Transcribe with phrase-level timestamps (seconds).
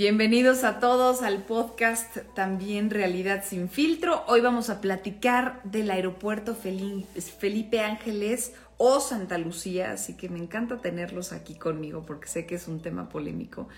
[0.00, 4.24] Bienvenidos a todos al podcast también Realidad sin filtro.
[4.28, 10.78] Hoy vamos a platicar del aeropuerto Felipe Ángeles o Santa Lucía, así que me encanta
[10.78, 13.68] tenerlos aquí conmigo porque sé que es un tema polémico.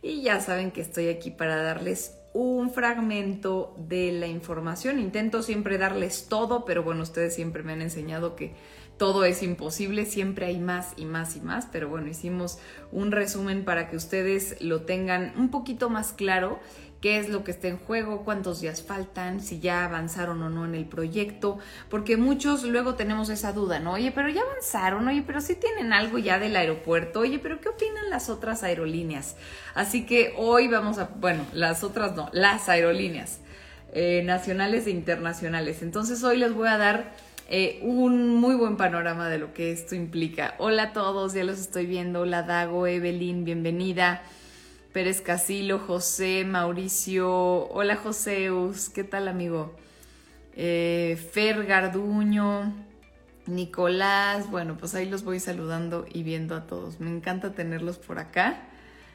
[0.00, 5.00] Y ya saben que estoy aquí para darles un fragmento de la información.
[5.00, 8.54] Intento siempre darles todo, pero bueno, ustedes siempre me han enseñado que
[8.96, 12.58] todo es imposible, siempre hay más y más y más, pero bueno, hicimos
[12.92, 16.60] un resumen para que ustedes lo tengan un poquito más claro
[17.04, 20.64] qué es lo que está en juego, cuántos días faltan, si ya avanzaron o no
[20.64, 21.58] en el proyecto,
[21.90, 23.92] porque muchos luego tenemos esa duda, ¿no?
[23.92, 27.68] Oye, pero ya avanzaron, oye, pero sí tienen algo ya del aeropuerto, oye, pero ¿qué
[27.68, 29.36] opinan las otras aerolíneas?
[29.74, 33.40] Así que hoy vamos a, bueno, las otras no, las aerolíneas
[33.92, 35.82] eh, nacionales e internacionales.
[35.82, 37.12] Entonces hoy les voy a dar
[37.48, 40.54] eh, un muy buen panorama de lo que esto implica.
[40.58, 42.20] Hola a todos, ya los estoy viendo.
[42.20, 44.22] Hola Dago, Evelyn, bienvenida.
[44.92, 47.68] Pérez Casilo, José, Mauricio.
[47.68, 49.74] Hola Joseus, ¿qué tal amigo?
[50.56, 52.72] Eh, Fer Garduño,
[53.46, 54.50] Nicolás.
[54.50, 57.00] Bueno, pues ahí los voy saludando y viendo a todos.
[57.00, 58.62] Me encanta tenerlos por acá.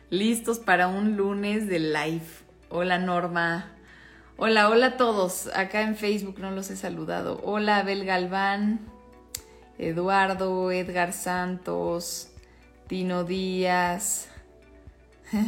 [0.09, 2.27] Listos para un lunes de live.
[2.69, 3.71] Hola Norma,
[4.41, 5.49] Hola, hola a todos.
[5.53, 7.41] Acá en Facebook no los he saludado.
[7.43, 8.79] Hola Abel Galván,
[9.77, 12.31] Eduardo, Edgar Santos,
[12.87, 14.29] Tino Díaz.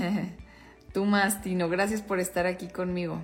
[0.94, 1.70] Tú más, Tino.
[1.70, 3.22] Gracias por estar aquí conmigo.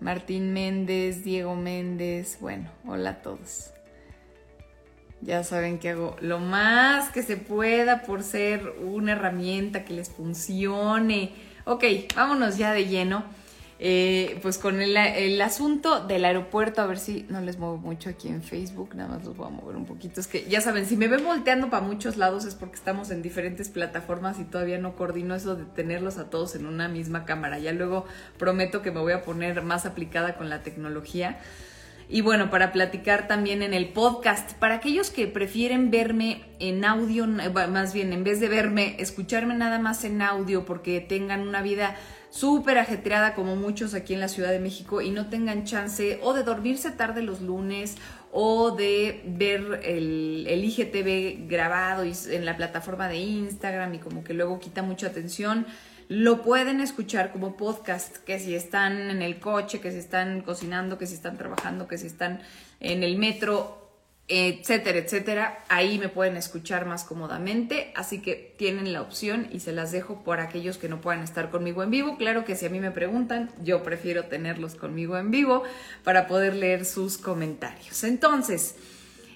[0.00, 2.38] Martín Méndez, Diego Méndez.
[2.40, 3.70] Bueno, hola a todos.
[5.20, 10.08] Ya saben que hago lo más que se pueda por ser una herramienta que les
[10.08, 11.34] funcione.
[11.66, 11.84] Ok,
[12.16, 13.41] vámonos ya de lleno.
[13.84, 18.28] Eh, pues con el, asunto del aeropuerto, a ver si no les muevo mucho aquí
[18.28, 20.20] en Facebook, nada más los voy a mover un poquito.
[20.20, 23.22] Es que ya saben, si me ven volteando para muchos lados es porque estamos en
[23.22, 27.58] diferentes plataformas y todavía no coordino eso de tenerlos a todos en una misma cámara.
[27.58, 28.06] Ya luego
[28.38, 31.40] prometo que me voy a poner más aplicada con la tecnología.
[32.08, 37.26] Y bueno, para platicar también en el podcast, para aquellos que prefieren verme en audio,
[37.26, 41.96] más bien en vez de verme, escucharme nada más en audio porque tengan una vida
[42.32, 46.32] súper ajetreada como muchos aquí en la Ciudad de México y no tengan chance o
[46.32, 47.96] de dormirse tarde los lunes
[48.32, 54.32] o de ver el, el IGTV grabado en la plataforma de Instagram y como que
[54.32, 55.66] luego quita mucha atención.
[56.08, 60.96] Lo pueden escuchar como podcast, que si están en el coche, que si están cocinando,
[60.96, 62.40] que si están trabajando, que si están
[62.80, 63.81] en el metro,
[64.28, 65.64] etcétera, etcétera.
[65.68, 70.22] Ahí me pueden escuchar más cómodamente, así que tienen la opción y se las dejo
[70.22, 72.16] por aquellos que no puedan estar conmigo en vivo.
[72.16, 75.64] Claro que si a mí me preguntan, yo prefiero tenerlos conmigo en vivo
[76.04, 78.04] para poder leer sus comentarios.
[78.04, 78.76] Entonces,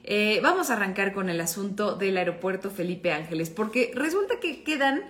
[0.04, 5.02] eh, vamos a arrancar con el asunto del aeropuerto Felipe Ángeles, porque resulta que quedan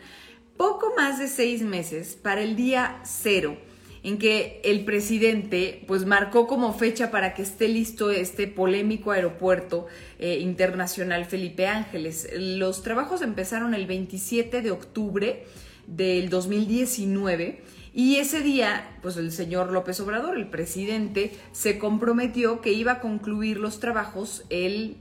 [0.57, 3.59] poco más de seis meses para el día cero
[4.07, 9.89] en que el presidente pues marcó como fecha para que esté listo este polémico aeropuerto
[10.21, 12.29] eh, internacional Felipe Ángeles.
[12.39, 15.45] Los trabajos empezaron el 27 de octubre
[15.89, 22.73] del 2019 y ese día, pues el señor López Obrador, el presidente, se comprometió que
[22.73, 24.99] iba a concluir los trabajos el,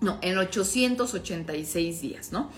[0.00, 2.50] no, en 886 días, ¿no?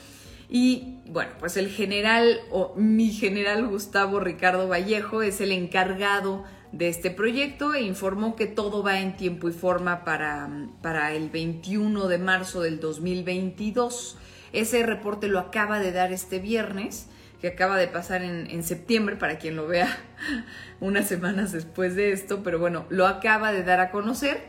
[0.49, 6.89] Y bueno, pues el general o mi general Gustavo Ricardo Vallejo es el encargado de
[6.89, 10.49] este proyecto e informó que todo va en tiempo y forma para,
[10.83, 14.19] para el 21 de marzo del 2022.
[14.53, 17.09] Ese reporte lo acaba de dar este viernes,
[17.41, 19.99] que acaba de pasar en, en septiembre, para quien lo vea
[20.81, 24.41] unas semanas después de esto, pero bueno, lo acaba de dar a conocer.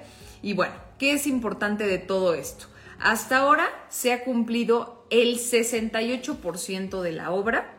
[0.41, 2.65] Y bueno, ¿qué es importante de todo esto?
[2.99, 7.75] Hasta ahora se ha cumplido el 68% de la obra,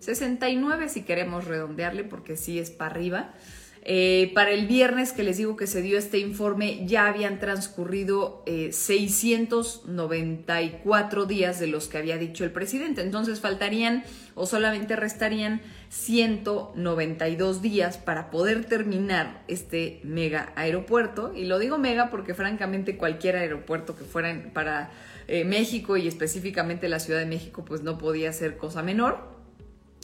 [0.00, 3.34] 69 si queremos redondearle porque sí es para arriba.
[3.82, 8.44] Eh, para el viernes que les digo que se dio este informe ya habían transcurrido
[8.46, 13.00] 694 eh, días de los que había dicho el presidente.
[13.00, 21.32] Entonces faltarían o solamente restarían 192 días para poder terminar este mega aeropuerto.
[21.34, 24.90] Y lo digo mega porque francamente cualquier aeropuerto que fuera para
[25.32, 29.28] eh, México y específicamente la Ciudad de México, pues no podía ser cosa menor.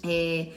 [0.05, 0.53] Eh,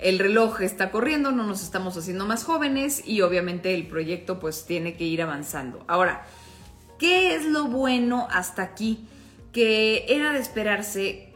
[0.00, 4.66] el reloj está corriendo, no nos estamos haciendo más jóvenes y obviamente el proyecto pues
[4.66, 5.84] tiene que ir avanzando.
[5.88, 6.24] Ahora,
[7.00, 9.04] ¿qué es lo bueno hasta aquí?
[9.50, 11.32] Que era de esperarse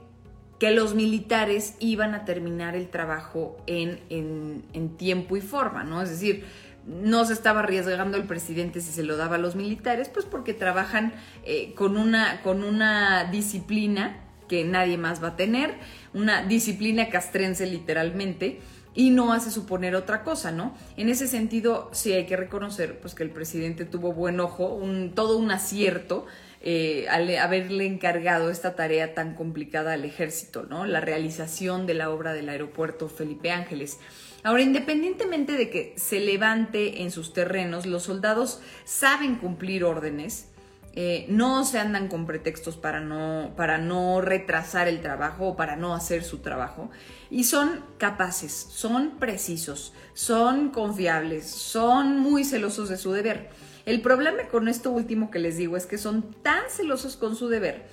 [0.61, 6.01] que los militares iban a terminar el trabajo en, en tiempo y forma, ¿no?
[6.01, 6.45] Es decir,
[6.87, 10.55] no se estaba arriesgando el presidente si se lo daba a los militares, pues porque
[10.55, 11.13] trabajan
[11.45, 14.19] eh, con, una, con una disciplina
[14.49, 15.75] que nadie más va a tener,
[16.13, 18.61] una disciplina castrense literalmente,
[18.95, 20.77] y no hace suponer otra cosa, ¿no?
[20.97, 25.15] En ese sentido, sí hay que reconocer pues, que el presidente tuvo buen ojo, un,
[25.15, 26.27] todo un acierto
[26.61, 30.85] eh, al haberle encargado esta tarea tan complicada al ejército, ¿no?
[30.87, 33.99] La realización de la obra del aeropuerto Felipe Ángeles.
[34.45, 40.49] Ahora, independientemente de que se levante en sus terrenos, los soldados saben cumplir órdenes,
[40.95, 45.77] eh, no se andan con pretextos para no, para no retrasar el trabajo o para
[45.77, 46.91] no hacer su trabajo.
[47.31, 53.49] Y son capaces, son precisos, son confiables, son muy celosos de su deber.
[53.87, 57.49] El problema con esto último que les digo es que son tan celosos con su
[57.49, 57.87] deber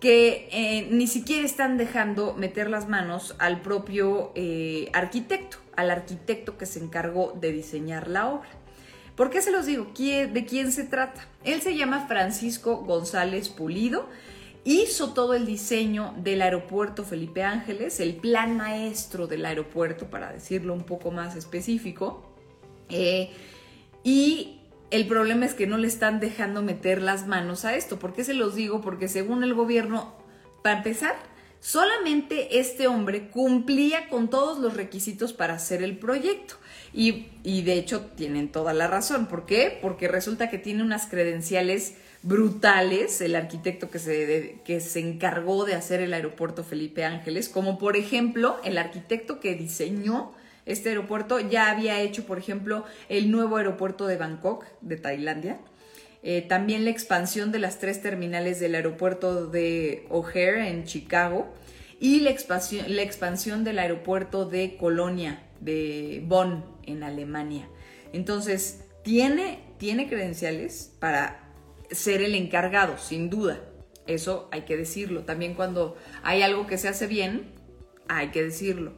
[0.00, 6.58] que eh, ni siquiera están dejando meter las manos al propio eh, arquitecto, al arquitecto
[6.58, 8.48] que se encargó de diseñar la obra.
[9.16, 9.86] ¿Por qué se los digo?
[9.96, 11.26] ¿De quién se trata?
[11.44, 14.08] Él se llama Francisco González Pulido.
[14.64, 20.72] Hizo todo el diseño del aeropuerto Felipe Ángeles, el plan maestro del aeropuerto, para decirlo
[20.72, 22.34] un poco más específico.
[22.88, 23.30] Eh,
[24.02, 24.60] y
[24.90, 27.98] el problema es que no le están dejando meter las manos a esto.
[27.98, 28.80] ¿Por qué se los digo?
[28.80, 30.14] Porque según el gobierno,
[30.62, 31.14] para empezar,
[31.64, 36.56] solamente este hombre cumplía con todos los requisitos para hacer el proyecto.
[36.92, 39.26] Y, de hecho tienen toda la razón.
[39.26, 39.78] ¿Por qué?
[39.80, 45.74] Porque resulta que tiene unas credenciales brutales el arquitecto que se, que se encargó de
[45.74, 50.32] hacer el aeropuerto Felipe Ángeles, como por ejemplo el arquitecto que diseñó
[50.66, 55.58] este aeropuerto ya había hecho, por ejemplo, el nuevo aeropuerto de Bangkok, de Tailandia,
[56.26, 61.52] eh, también la expansión de las tres terminales del aeropuerto de O'Hare en Chicago
[62.00, 67.68] y la expansión, la expansión del aeropuerto de Colonia, de Bonn, en Alemania.
[68.14, 71.52] Entonces, tiene, tiene credenciales para
[71.90, 73.60] ser el encargado, sin duda.
[74.06, 75.24] Eso hay que decirlo.
[75.24, 77.52] También cuando hay algo que se hace bien,
[78.08, 78.94] hay que decirlo.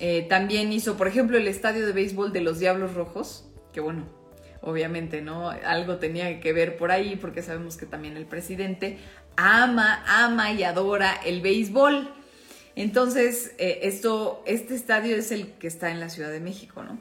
[0.00, 4.19] Eh, también hizo, por ejemplo, el estadio de béisbol de los Diablos Rojos, que bueno,
[4.62, 5.50] obviamente, ¿no?
[5.50, 8.98] Algo tenía que ver por ahí, porque sabemos que también el presidente
[9.36, 12.10] ama, ama y adora el béisbol.
[12.76, 16.98] Entonces, eh, esto, este estadio es el que está en la Ciudad de México, ¿no?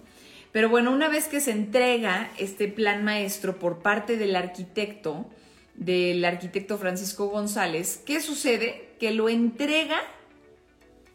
[0.52, 5.30] Pero bueno, una vez que se entrega este plan maestro por parte del arquitecto,
[5.76, 8.90] del arquitecto Francisco González, ¿qué sucede?
[9.00, 10.02] Que lo entrega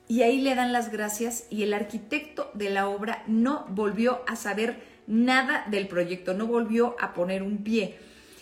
[0.07, 4.37] y ahí le dan las gracias y el arquitecto de la obra no volvió a
[4.37, 7.97] saber nada del proyecto, no volvió a poner un pie.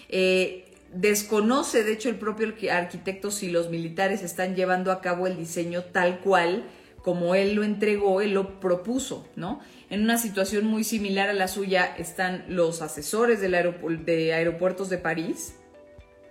[0.09, 5.37] Eh, desconoce, de hecho, el propio arquitecto si los militares están llevando a cabo el
[5.37, 6.65] diseño tal cual
[7.03, 9.61] como él lo entregó, él lo propuso, ¿no?
[9.91, 15.55] En una situación muy similar a la suya están los asesores de aeropuertos de París,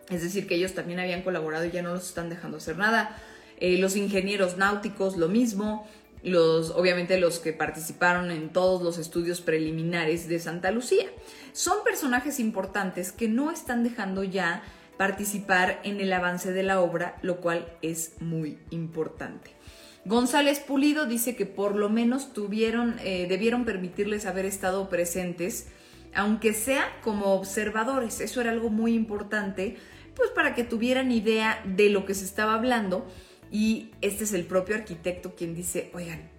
[0.10, 3.18] es decir, que ellos también habían colaborado y ya no los están dejando hacer nada.
[3.60, 5.88] Eh, los ingenieros náuticos, lo mismo.
[6.24, 11.08] Obviamente los que participaron en todos los estudios preliminares de Santa Lucía.
[11.52, 14.64] Son personajes importantes que no están dejando ya
[14.98, 19.52] participar en el avance de la obra, lo cual es muy importante.
[20.06, 25.68] González Pulido dice que por lo menos tuvieron, eh, debieron permitirles haber estado presentes,
[26.14, 28.20] aunque sea como observadores.
[28.20, 29.78] Eso era algo muy importante,
[30.16, 33.08] pues para que tuvieran idea de lo que se estaba hablando.
[33.52, 36.30] Y este es el propio arquitecto quien dice, oigan,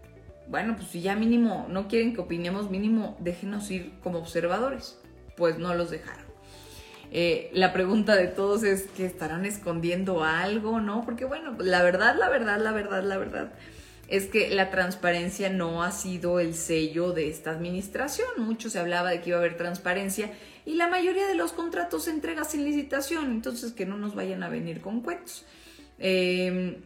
[0.49, 4.99] bueno, pues si ya mínimo no quieren que opinemos, mínimo déjenos ir como observadores.
[5.37, 6.27] Pues no los dejaron.
[7.11, 11.05] Eh, la pregunta de todos es que estarán escondiendo algo, ¿no?
[11.05, 13.53] Porque bueno, la verdad, la verdad, la verdad, la verdad
[14.13, 18.29] es que la transparencia no ha sido el sello de esta administración.
[18.37, 20.31] Mucho se hablaba de que iba a haber transparencia
[20.67, 24.43] y la mayoría de los contratos se entrega sin licitación, entonces que no nos vayan
[24.43, 25.47] a venir con cuentos.
[25.99, 26.77] Em,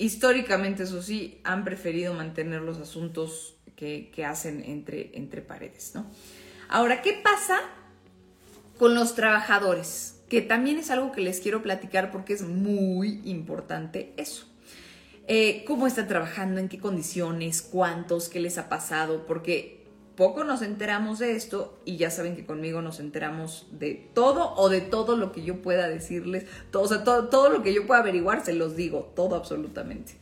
[0.00, 6.06] históricamente, eso sí, han preferido mantener los asuntos que, hacen entre, entre paredes, ¿no?
[6.68, 7.60] Ahora, ¿qué pasa
[8.80, 14.14] con los trabajadores, que también es algo que les quiero platicar porque es muy importante
[14.16, 14.46] eso.
[15.28, 16.60] Eh, ¿Cómo están trabajando?
[16.60, 17.60] ¿En qué condiciones?
[17.60, 18.30] ¿Cuántos?
[18.30, 19.26] ¿Qué les ha pasado?
[19.26, 19.79] Porque
[20.20, 24.68] poco nos enteramos de esto y ya saben que conmigo nos enteramos de todo o
[24.68, 27.86] de todo lo que yo pueda decirles, todo, o sea, todo, todo lo que yo
[27.86, 30.12] pueda averiguar, se los digo, todo absolutamente.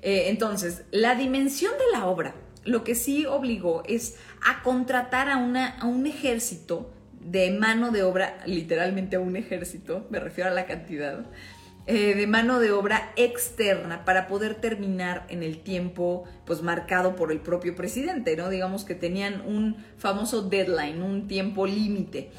[0.00, 5.36] Eh, entonces, la dimensión de la obra, lo que sí obligó es a contratar a,
[5.36, 6.90] una, a un ejército
[7.20, 11.26] de mano de obra, literalmente a un ejército, me refiero a la cantidad,
[11.86, 17.30] eh, de mano de obra externa para poder terminar en el tiempo pues marcado por
[17.30, 18.50] el propio presidente, ¿no?
[18.50, 22.30] Digamos que tenían un famoso deadline, un tiempo límite.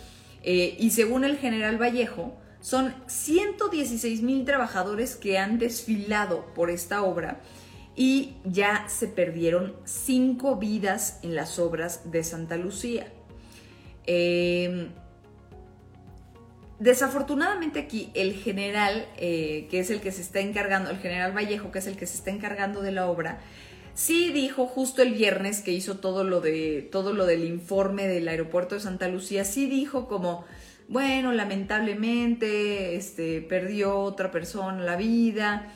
[0.43, 7.03] Eh, y según el general Vallejo, son 116 mil trabajadores que han desfilado por esta
[7.03, 7.39] obra
[7.95, 13.07] y ya se perdieron cinco vidas en las obras de Santa Lucía.
[14.05, 14.89] Em,
[16.79, 21.71] desafortunadamente aquí el general, eh, que es el que se está encargando, el general Vallejo,
[21.71, 23.39] que es el que se está encargando de la obra,
[23.93, 28.27] sí dijo justo el viernes que hizo todo lo de todo lo del informe del
[28.27, 30.45] aeropuerto de Santa Lucía, sí dijo como
[30.87, 35.73] bueno, lamentablemente este perdió otra persona la vida,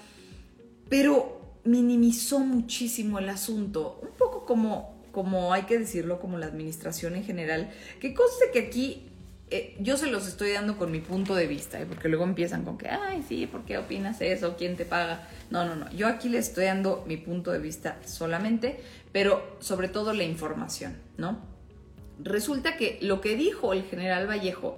[0.88, 7.16] pero minimizó muchísimo el asunto, un poco como, como hay que decirlo, como la administración
[7.16, 9.11] en general, que conste que aquí
[9.54, 11.86] eh, yo se los estoy dando con mi punto de vista, ¿eh?
[11.86, 14.56] porque luego empiezan con que, ay, sí, ¿por qué opinas eso?
[14.58, 15.28] ¿Quién te paga?
[15.50, 18.80] No, no, no, yo aquí les estoy dando mi punto de vista solamente,
[19.12, 21.38] pero sobre todo la información, ¿no?
[22.24, 24.78] Resulta que lo que dijo el general Vallejo,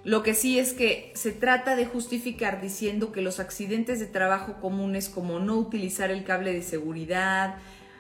[0.04, 4.60] Lo que sí es que se trata de justificar diciendo que los accidentes de trabajo
[4.60, 7.56] comunes como no utilizar el cable de seguridad,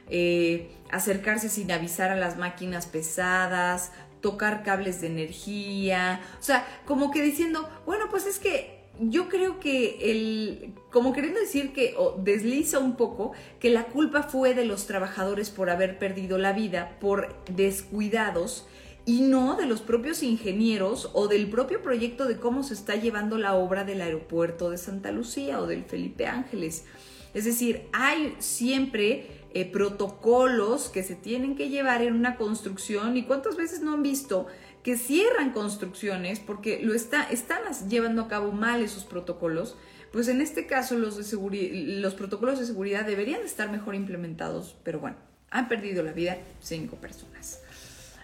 [0.09, 7.11] eh, acercarse sin avisar a las máquinas pesadas, tocar cables de energía, o sea, como
[7.11, 12.15] que diciendo, bueno, pues es que yo creo que el, como queriendo decir que o
[12.17, 16.97] desliza un poco que la culpa fue de los trabajadores por haber perdido la vida
[16.99, 18.67] por descuidados
[19.05, 23.37] y no de los propios ingenieros o del propio proyecto de cómo se está llevando
[23.37, 26.85] la obra del aeropuerto de Santa Lucía o del Felipe Ángeles.
[27.33, 33.23] Es decir, hay siempre eh, protocolos que se tienen que llevar en una construcción y
[33.23, 34.47] cuántas veces no han visto
[34.83, 39.77] que cierran construcciones porque lo está, están llevando a cabo mal esos protocolos,
[40.11, 41.69] pues en este caso los, de
[42.01, 45.17] los protocolos de seguridad deberían estar mejor implementados, pero bueno,
[45.49, 47.61] han perdido la vida cinco personas.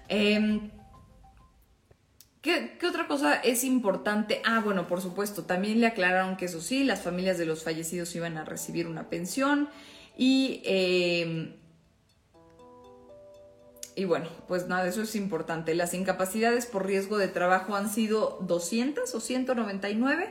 [0.10, 0.70] Em,
[2.42, 4.42] ¿Qué, ¿Qué, otra cosa es importante?
[4.46, 8.16] Ah, bueno, por supuesto, también le aclararon que eso sí, las familias de los fallecidos
[8.16, 9.70] iban a recibir una pensión
[10.18, 11.54] y, em,
[14.00, 15.76] y bueno, pues nada, eso es importante.
[15.76, 20.30] Las incapacidades por riesgo de trabajo han sido 200 o 199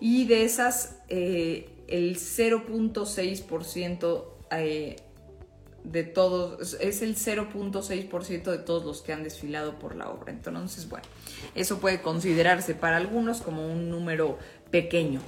[0.00, 4.96] y de esas eh, el 0.6% eh,
[5.84, 10.32] de todos, es el 0.6% de todos los que han desfilado por la obra.
[10.32, 11.06] Entonces, bueno,
[11.54, 14.36] eso puede considerarse para algunos como un número
[14.72, 15.20] pequeño.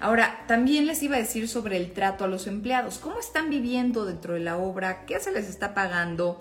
[0.00, 2.98] Ahora, también les iba a decir sobre el trato a los empleados.
[2.98, 5.06] ¿Cómo están viviendo dentro de la obra?
[5.06, 6.40] ¿Qué se les está pagando?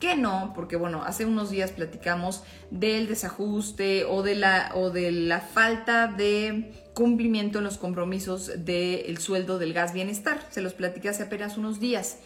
[0.00, 0.52] ¿Qué no?
[0.54, 6.06] Porque bueno, hace unos días platicamos del desajuste o de la, o de la falta
[6.06, 10.40] de cumplimiento en los compromisos del sueldo del gas bienestar.
[10.48, 12.18] Se los platicé hace apenas unos días.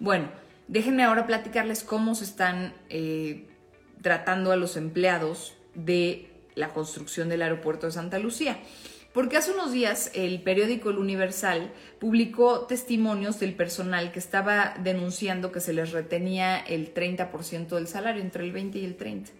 [0.00, 0.28] Bueno,
[0.68, 3.48] déjenme ahora platicarles cómo se están eh,
[4.02, 8.58] tratando a los empleados de la construcción del aeropuerto de Santa Lucía.
[9.14, 15.52] Porque hace unos días el periódico El Universal publicó testimonios del personal que estaba denunciando
[15.52, 19.30] que se les retenía el 30% del salario, entre el 20 y el 30.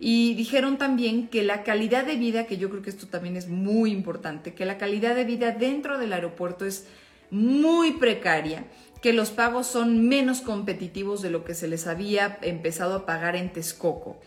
[0.00, 3.48] Y dijeron también que la calidad de vida, que yo creo que esto también es
[3.48, 6.86] muy importante, que la calidad de vida dentro del aeropuerto es
[7.30, 8.64] muy precaria,
[9.02, 13.36] que los pagos son menos competitivos de lo que se les había empezado a pagar
[13.36, 14.18] en Texcoco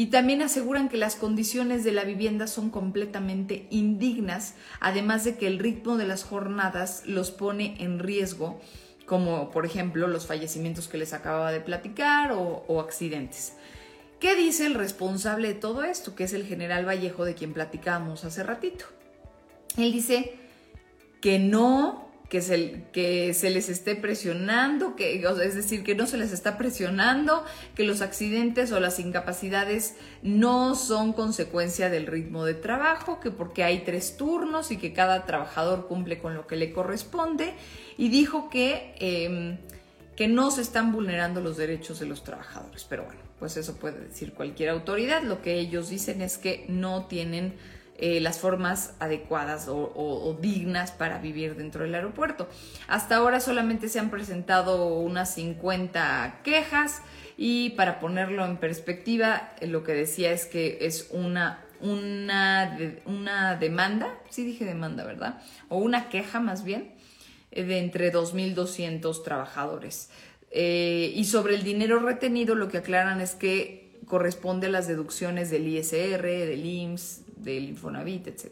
[0.00, 5.46] y también aseguran que las condiciones de la vivienda son completamente indignas, además de que
[5.46, 8.58] el ritmo de las jornadas los pone en riesgo,
[9.04, 13.52] como por ejemplo los fallecimientos que les acababa de platicar o, accidentes.
[14.20, 18.24] ¿Qué dice el responsable de todo esto, que es el general Vallejo de quien platicábamos
[18.24, 18.86] hace ratito?
[19.76, 20.34] Él dice
[21.20, 26.16] que no que se, que se les esté presionando, que, es decir, que no se
[26.16, 27.44] les está presionando,
[27.74, 33.64] que los accidentes o las incapacidades no son consecuencia del ritmo de trabajo, que porque
[33.64, 37.52] hay tres turnos y que cada trabajador cumple con lo que le corresponde,
[37.98, 39.58] y dijo que, em,
[40.14, 42.86] que no se están vulnerando los derechos de los trabajadores.
[42.88, 45.24] Pero bueno, pues eso puede decir cualquier autoridad.
[45.24, 47.54] Lo que ellos dicen es que no tienen
[48.02, 52.48] eh, las formas adecuadas o, dignas para vivir dentro del aeropuerto.
[52.88, 57.02] Hasta ahora solamente se han presentado unas 50 quejas
[57.36, 63.56] y para ponerlo en perspectiva, eh, lo que decía es que es una, una, una
[63.56, 65.42] demanda, sí dije demanda, ¿verdad?
[65.68, 66.94] O una queja más bien,
[67.50, 70.08] eh, de entre 2.200 trabajadores.
[70.50, 75.68] Y sobre el dinero retenido, lo que aclaran es que corresponde a las deducciones del
[75.68, 78.50] ISR, del IMSS, del Infonavit, etc.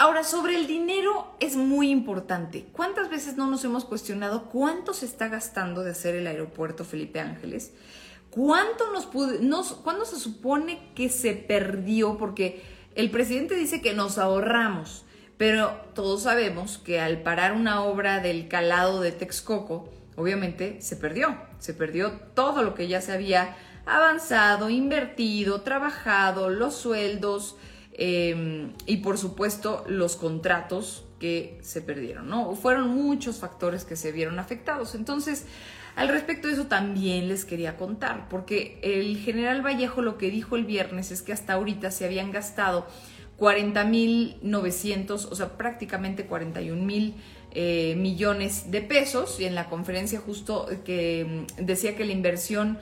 [0.00, 2.66] Ahora, sobre el dinero es muy importante.
[2.72, 7.18] ¿Cuántas veces no nos hemos cuestionado cuánto se está gastando de hacer el aeropuerto Felipe
[7.18, 7.72] Ángeles?
[8.30, 12.16] ¿Cuánto nos, nos ¿Cuándo se supone que se perdió?
[12.16, 12.62] Porque
[12.94, 15.04] el presidente dice que nos ahorramos,
[15.36, 21.36] pero todos sabemos que al parar una obra del calado de Texcoco, obviamente se perdió,
[21.58, 23.56] se perdió todo lo que ya se había
[23.88, 27.56] avanzado, invertido, trabajado, los sueldos
[27.92, 32.54] em, y por supuesto los contratos que se perdieron, ¿no?
[32.54, 34.94] Fueron muchos factores que se vieron afectados.
[34.94, 35.46] Entonces,
[35.96, 40.54] al respecto de eso también les quería contar, porque el general Vallejo lo que dijo
[40.54, 42.86] el viernes es que hasta ahorita se habían gastado
[43.38, 47.14] 40.900, o sea, prácticamente 41 mil
[47.52, 52.78] eh, millones de pesos y en la conferencia justo que mm, decía que la inversión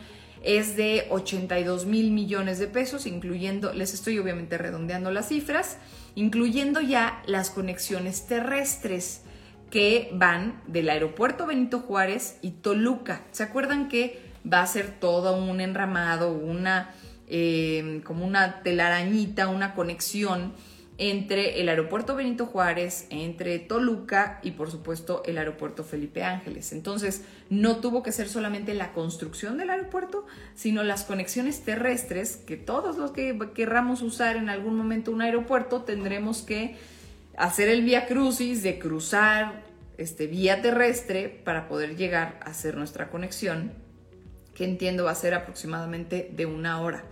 [0.47, 5.77] es de 82 mil millones de pesos, incluyendo, les estoy obviamente redondeando las cifras,
[6.15, 9.23] incluyendo ya las conexiones terrestres
[9.71, 13.23] que van del aeropuerto Benito Juárez y Toluca.
[13.33, 16.95] ¿Se acuerdan que va a ser todo un enramado, una
[17.27, 20.53] eh, como una telarañita, una conexión?
[20.99, 26.73] Entre el aeropuerto Benito Juárez, entre Toluca y por supuesto el aeropuerto Felipe Ángeles.
[26.73, 32.57] Entonces, no tuvo que ser solamente la construcción del aeropuerto, sino las conexiones terrestres que
[32.57, 36.77] todos los que querramos usar en algún momento un aeropuerto tendremos que
[37.37, 39.65] hacer el vía crucis de cruzar
[39.99, 43.73] este vía terrestre para poder llegar a hacer nuestra conexión,
[44.55, 47.05] que entiendo va a ser aproximadamente de una hora.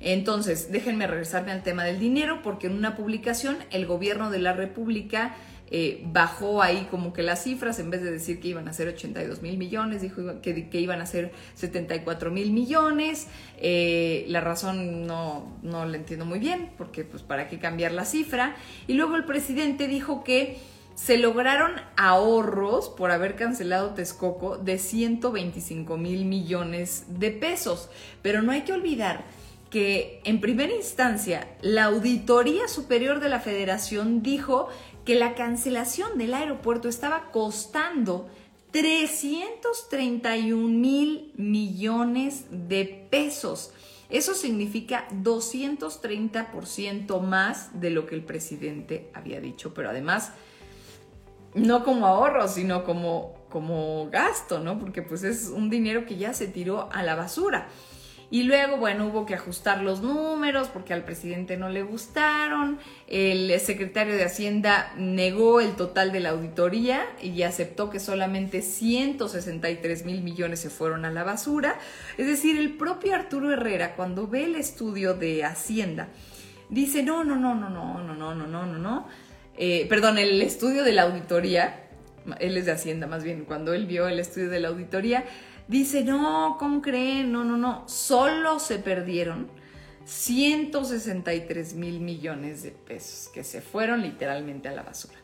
[0.00, 4.54] Entonces, déjenme regresarme al tema del dinero, porque en una publicación el gobierno de la
[4.54, 5.36] República
[5.72, 8.88] eh, bajó ahí como que las cifras, en vez de decir que iban a ser
[8.88, 13.28] 82 mil millones, dijo que, que, iban a ser 74 mil millones.
[13.58, 18.04] Eh, la razón no, no la entiendo muy bien, porque pues para qué cambiar la
[18.04, 18.56] cifra.
[18.88, 20.58] Y luego el presidente dijo que
[20.96, 27.90] se lograron ahorros por haber cancelado Texcoco de 125 mil millones de pesos.
[28.22, 29.24] Pero no hay que olvidar
[29.70, 34.68] que en primera instancia la Auditoría Superior de la Federación dijo
[35.04, 38.28] que la cancelación del aeropuerto estaba costando
[38.72, 43.72] 331 mil millones de pesos.
[44.10, 50.32] Eso significa 230% más de lo que el presidente había dicho, pero además
[51.54, 54.78] no como ahorro, sino como, como gasto, ¿no?
[54.78, 57.68] Porque pues es un dinero que ya se tiró a la basura.
[58.32, 62.78] Y luego, bueno, hubo que ajustar los números porque al presidente no le gustaron.
[63.08, 70.04] El secretario de Hacienda negó el total de la auditoría y aceptó que solamente 163
[70.04, 71.76] mil millones se fueron a la basura.
[72.18, 76.06] Es decir, el propio Arturo Herrera, cuando ve el estudio de Hacienda,
[76.68, 79.08] dice, no, no, no, no, no, no, no, no, no, no, no.
[79.56, 81.88] Eh, perdón, el estudio de la auditoría,
[82.38, 85.24] él es de Hacienda más bien, cuando él vio el estudio de la auditoría,
[85.70, 87.30] dice, no, ¿cómo creen?
[87.30, 89.48] No, no, no, solo se perdieron
[90.04, 95.18] 163 mil millones de pesos que se fueron literalmente a la basura.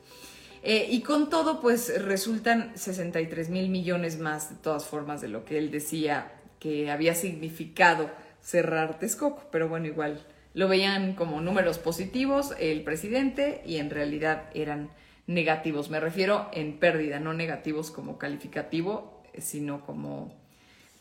[0.62, 5.44] Eh, y con todo, pues resultan 63 mil millones más de todas formas de lo
[5.44, 11.78] que él decía que había significado cerrar Texcoco, pero bueno, igual lo veían como números
[11.78, 14.90] positivos el presidente y en realidad eran
[15.26, 15.90] negativos.
[15.90, 20.32] Me refiero en pérdida, no negativos como calificativo, sino como,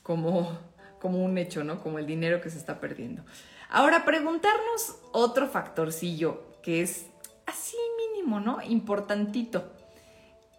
[0.03, 0.57] como,
[0.99, 1.81] como un hecho, ¿no?
[1.81, 3.23] Como el dinero que se está perdiendo.
[3.69, 7.07] Ahora, preguntarnos otro factorcillo que es
[7.45, 8.61] así mínimo, ¿no?
[8.61, 9.71] Importantito.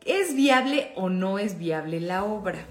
[0.05, 2.65] ¿Es viable o no es viable la obra?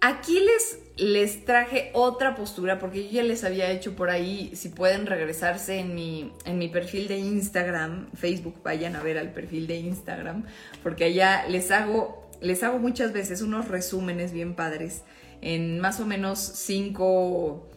[0.00, 4.68] Aquí les, les traje otra postura porque yo ya les había hecho por ahí, si
[4.68, 9.66] pueden regresarse en mi, en mi perfil de Instagram, Facebook, vayan a ver al perfil
[9.66, 10.44] de Instagram,
[10.82, 15.02] porque allá les hago les hago muchas veces unos resúmenes bien padres
[15.40, 17.68] en más o menos cinco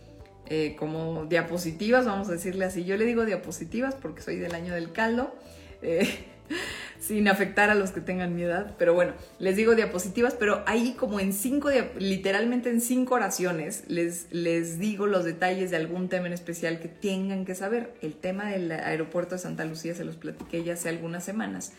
[0.48, 2.86] eh, como diapositivas, vamos a decirle así.
[2.86, 5.36] Yo le digo diapositivas porque soy del año del caldo.
[5.82, 6.08] Eh,
[7.00, 8.76] sin afectar a los que tengan mi edad.
[8.78, 14.28] Pero bueno, les digo diapositivas, pero ahí como en cinco, literalmente en cinco oraciones, les,
[14.32, 17.94] les digo los detalles de algún tema en especial que tengan que saber.
[18.02, 21.74] El tema del aeropuerto de Santa Lucía se los platiqué ya hace algunas semanas.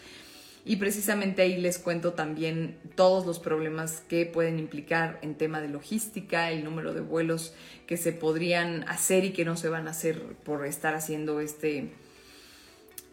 [0.68, 5.68] Y precisamente ahí les cuento también todos los problemas que pueden implicar en tema de
[5.68, 7.54] logística, el número de vuelos
[7.86, 11.94] que se podrían hacer y que no se van a hacer por estar haciendo este,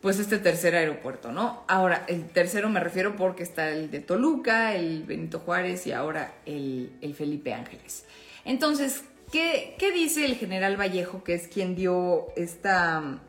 [0.02, 1.64] pues este tercer aeropuerto, ¿no?
[1.70, 6.34] Ahora, el tercero me refiero porque está el de Toluca, el Benito Juárez y ahora
[6.46, 8.04] el, Felipe Ángeles.
[8.44, 13.22] Entonces, ¿qué, ¿qué dice el general Vallejo, que es quien dio esta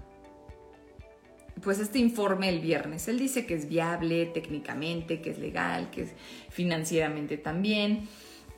[1.63, 3.09] pues este informe el viernes.
[3.09, 6.11] Él dice que es viable técnicamente, que es legal, que es
[6.51, 8.09] financieramente también.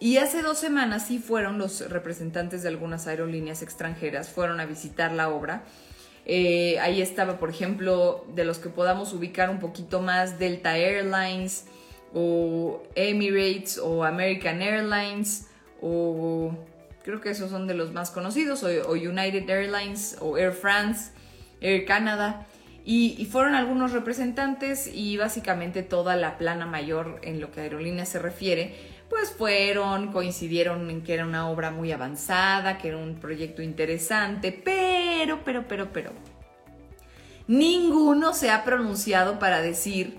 [0.01, 5.13] Y hace dos semanas sí fueron los representantes de algunas aerolíneas extranjeras, fueron a visitar
[5.13, 5.65] la obra.
[6.25, 11.65] Eh, ahí estaba, por ejemplo, de los que podamos ubicar un poquito más, Delta Airlines
[12.15, 15.47] o Emirates o American Airlines
[15.81, 16.53] o
[17.05, 21.11] creo que esos son de los más conocidos, o United Airlines o Air France,
[21.61, 22.47] Air Canada.
[22.91, 28.09] Y, fueron algunos representantes y básicamente toda la plana mayor en lo que a aerolíneas
[28.09, 28.75] se refiere,
[29.11, 34.53] pues fueron, coincidieron en que era una obra muy avanzada, que era un proyecto interesante,
[34.53, 36.13] pero, pero, pero, pero,
[37.47, 40.17] ninguno se ha pronunciado para decir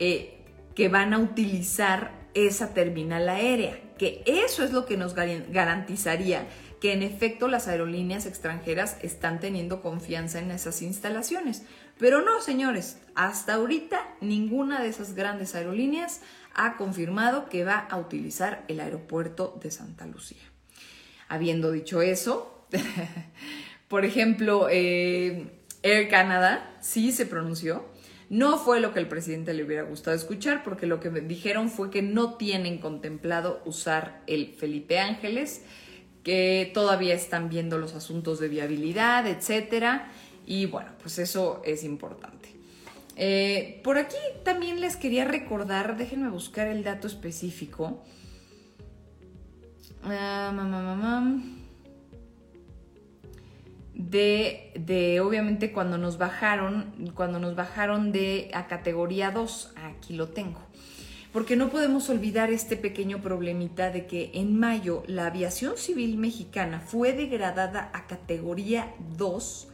[0.00, 0.42] eh,
[0.74, 6.48] que van a utilizar esa terminal aérea, que eso es lo que nos garantizaría
[6.80, 11.64] que en efecto las aerolíneas extranjeras están teniendo confianza en esas instalaciones.
[11.98, 16.20] Pero no, señores, hasta ahorita ninguna de esas grandes aerolíneas
[16.54, 20.42] ha confirmado que va a utilizar el aeropuerto de Santa Lucía.
[21.28, 22.66] Habiendo dicho eso,
[23.88, 27.84] por ejemplo, eh, Air Canada sí se pronunció.
[28.30, 31.90] No fue lo que el presidente le hubiera gustado escuchar, porque lo que dijeron fue
[31.90, 35.62] que no tienen contemplado usar el Felipe Ángeles,
[36.22, 40.12] que todavía están viendo los asuntos de viabilidad, etcétera
[40.48, 42.48] y bueno, pues eso es importante.
[43.16, 48.02] Eh, por aquí también les quería recordar, déjenme buscar el dato específico.
[50.02, 51.30] Ah,
[53.92, 60.28] de, de, obviamente cuando nos bajaron, cuando nos bajaron de a categoría 2, aquí lo
[60.28, 60.60] tengo.
[61.30, 66.80] Porque no podemos olvidar este pequeño problemita de que en mayo la aviación civil mexicana
[66.80, 69.72] fue degradada a categoría 2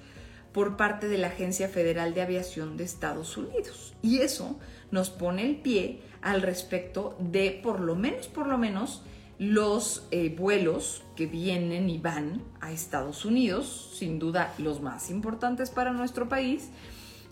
[0.55, 3.93] por parte de la Agencia Federal de Aviación de Estados Unidos.
[4.03, 4.57] Y eso
[4.93, 9.03] nos pone el pie al respecto de por lo menos, por lo menos,
[9.39, 15.71] los eh, vuelos que vienen y van a Estados Unidos, sin duda los más importantes
[15.71, 16.71] para nuestro país.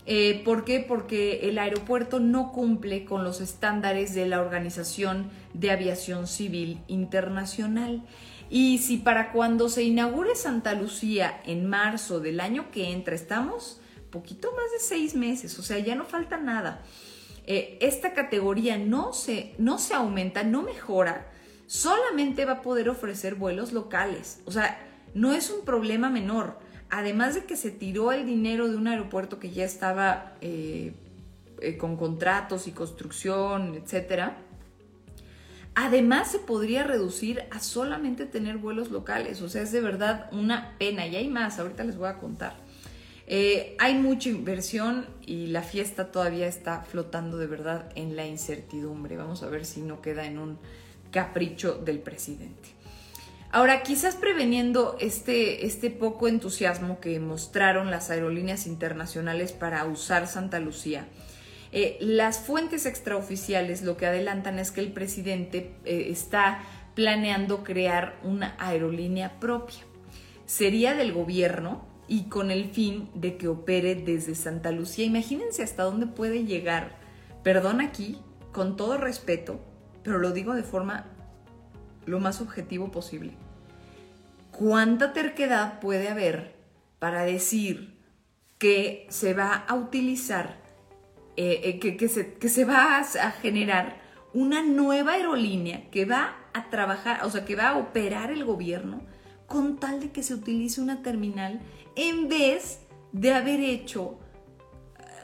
[0.05, 0.81] Eh, ¿Por qué?
[0.85, 8.03] Porque el aeropuerto no cumple con los estándares de la Organización de Aviación Civil Internacional.
[8.53, 13.81] Y si para cuando se inaugure Santa Lucía en marzo del año que entra estamos
[14.11, 16.83] poquito más de seis meses, o sea, ya no falta nada.
[17.47, 21.31] Eh, esta categoría no se, no se aumenta, no mejora,
[21.65, 24.43] solamente va a poder ofrecer vuelos locales.
[24.45, 24.77] O sea,
[25.15, 26.59] no es un problema menor.
[26.91, 30.93] Además de que se tiró el dinero de un aeropuerto que ya estaba eh,
[31.59, 34.37] eh, con contratos y construcción, etcétera,
[35.75, 39.41] Además, se podría reducir a solamente tener vuelos locales.
[39.41, 41.07] O sea, es de verdad una pena.
[41.07, 42.55] Y hay más, ahorita les voy a contar.
[43.25, 49.17] Eh, hay mucha inversión y la fiesta todavía está flotando de verdad en la incertidumbre.
[49.17, 50.59] Vamos a ver si no queda en un
[51.11, 52.69] capricho del presidente.
[53.51, 60.59] Ahora, quizás preveniendo este, este poco entusiasmo que mostraron las aerolíneas internacionales para usar Santa
[60.59, 61.05] Lucía,
[61.75, 66.61] eh, las fuentes extraoficiales lo que adelantan es que el presidente eh, está
[66.93, 69.79] planeando crear una aerolínea propia.
[70.45, 75.05] Sería del gobierno y con el fin de que opere desde Santa Lucía.
[75.05, 76.99] Imagínense hasta dónde puede llegar.
[77.41, 78.19] Perdón aquí,
[78.51, 79.59] con todo respeto,
[80.03, 81.07] pero lo digo de forma
[82.05, 83.33] lo más objetivo posible.
[84.51, 86.53] ¿Cuánta terquedad puede haber
[86.99, 87.97] para decir
[88.59, 90.62] que se va a utilizar
[91.35, 94.01] eh, eh, que, se, que se va a generar
[94.33, 99.01] una nueva aerolínea que va a trabajar, o sea, que va a operar el gobierno
[99.47, 101.61] con tal de que se utilice una terminal
[101.95, 102.79] en vez
[103.11, 104.17] de haber hecho,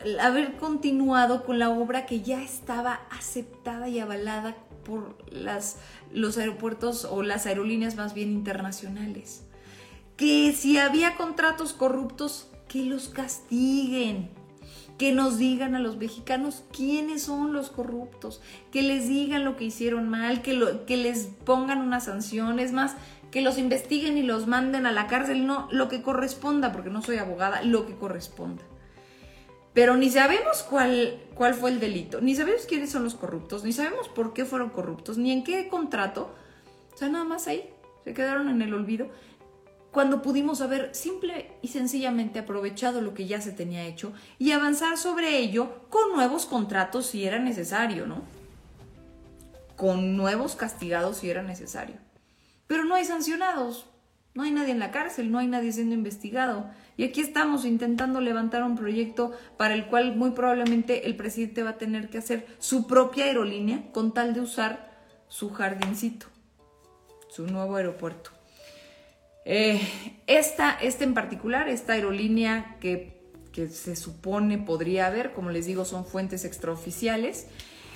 [0.03, 5.77] eh, haber continuado con la obra que ya estaba aceptada y avalada por las,
[6.11, 9.43] los aeropuertos o las aerolíneas más bien internacionales.
[10.17, 14.29] Que si había contratos corruptos, que los castiguen
[14.99, 19.63] que nos digan a los mexicanos quiénes son los corruptos, que les digan lo que
[19.63, 22.97] hicieron mal, que, lo, que les pongan una sanción, es más,
[23.31, 27.01] que los investiguen y los manden a la cárcel, no, lo que corresponda, porque no
[27.01, 28.61] soy abogada, lo que corresponda.
[29.73, 33.71] Pero ni sabemos cuál, cuál fue el delito, ni sabemos quiénes son los corruptos, ni
[33.71, 36.35] sabemos por qué fueron corruptos, ni en qué contrato.
[36.93, 37.69] O sea, nada más ahí,
[38.03, 39.07] se quedaron en el olvido
[39.91, 44.97] cuando pudimos haber simple y sencillamente aprovechado lo que ya se tenía hecho y avanzar
[44.97, 48.23] sobre ello con nuevos contratos si era necesario, ¿no?
[49.75, 51.95] Con nuevos castigados si era necesario.
[52.67, 53.87] Pero no hay sancionados,
[54.35, 56.69] no hay nadie en la cárcel, no hay nadie siendo investigado.
[56.95, 61.71] Y aquí estamos intentando levantar un proyecto para el cual muy probablemente el presidente va
[61.71, 64.91] a tener que hacer su propia aerolínea con tal de usar
[65.29, 66.27] su jardincito,
[67.29, 68.38] su nuevo aeropuerto.
[69.45, 69.81] Eh,
[70.27, 73.17] esta, en particular, esta aerolínea que,
[73.53, 77.47] se supone podría haber, como les digo, son fuentes extraoficiales,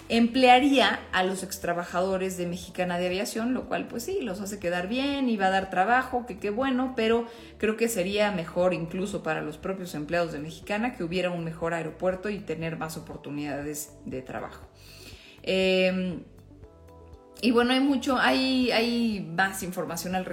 [0.09, 4.89] emplearía a los extrabajadores de Mexicana de Aviación, lo cual pues sí, los hace quedar
[4.89, 7.27] bien y va a dar trabajo, que qué bueno, pero
[7.59, 11.73] creo que sería mejor incluso para los propios empleados de Mexicana que hubiera un mejor
[11.73, 14.67] aeropuerto y tener más oportunidades de trabajo.
[15.43, 16.19] Eh,
[17.43, 20.25] y bueno, hay mucho, hay, hay más información al,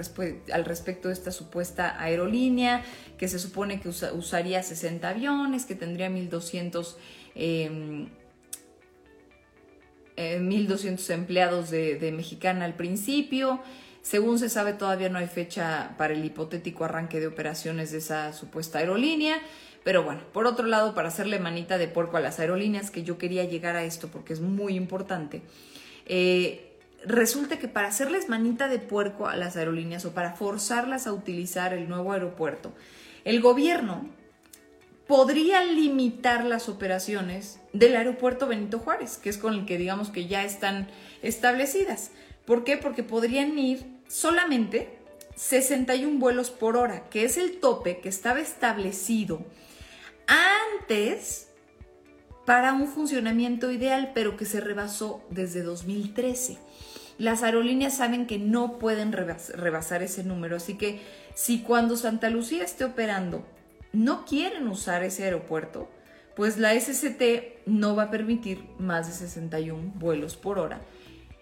[0.53, 2.85] al, respecto de esta supuesta aerolínea,
[3.17, 6.97] que se supone que usaría 60 aviones, que tendría 1200,
[7.35, 8.07] 1200 em,
[10.15, 13.59] eh, empleados de, de Mexicana al principio.
[14.01, 18.31] Según se sabe, todavía no hay fecha para el hipotético arranque de operaciones de esa
[18.31, 19.41] supuesta aerolínea.
[19.83, 23.17] Pero bueno, por otro lado, para hacerle manita de puerco a las aerolíneas, que yo
[23.17, 25.41] quería llegar a esto porque es muy importante,
[26.05, 26.70] eh,
[27.05, 31.73] resulta que para hacerles manita de puerco a las aerolíneas o para forzarlas a utilizar
[31.73, 32.73] el nuevo aeropuerto,
[33.25, 34.09] el gobierno
[35.07, 40.27] podría limitar las operaciones del aeropuerto Benito Juárez, que es con el que digamos que
[40.27, 40.87] ya están
[41.21, 42.11] establecidas.
[42.45, 42.77] ¿Por qué?
[42.77, 44.97] Porque podrían ir solamente
[45.35, 49.45] 61 vuelos por hora, que es el tope que estaba establecido
[50.27, 51.47] antes
[52.45, 56.57] para un funcionamiento ideal, pero que se rebasó desde 2013.
[57.21, 61.01] Las aerolíneas saben que no pueden rebasar ese número, así que
[61.35, 63.45] si cuando Santa Lucía esté operando
[63.93, 65.87] no quieren usar ese aeropuerto,
[66.35, 70.81] pues la SCT no va a permitir más de 61 vuelos por hora.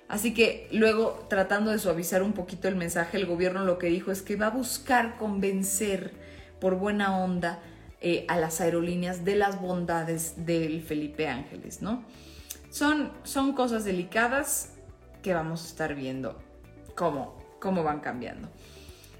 [0.09, 4.11] Así que luego, tratando de suavizar un poquito el mensaje, el gobierno lo que dijo
[4.11, 6.11] es que va a buscar convencer
[6.59, 7.61] por buena onda
[8.01, 12.03] eh, a las aerolíneas de las bondades del Felipe Ángeles, ¿no?
[12.69, 14.73] Son, son cosas delicadas,
[15.21, 16.41] que vamos a estar viendo
[16.95, 18.49] cómo, cómo van cambiando.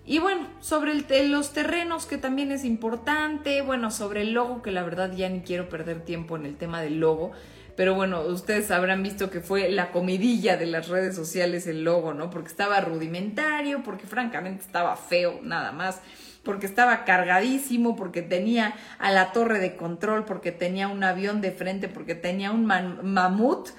[0.06, 0.96] Y bueno, sobre
[1.28, 5.42] los terrenos que también es importante, bueno, sobre el logo, que la verdad ya ni
[5.42, 7.32] quiero perder tiempo en el tema del logo,
[7.76, 12.14] pero bueno, ustedes habrán visto que fue la comidilla de las redes sociales el logo,
[12.14, 12.30] ¿no?
[12.30, 16.02] Porque estaba rudimentario, porque francamente estaba feo, nada más,
[16.44, 21.52] porque estaba cargadísimo, porque tenía a la torre de control, porque tenía un avión de
[21.52, 23.70] frente, porque tenía un mamut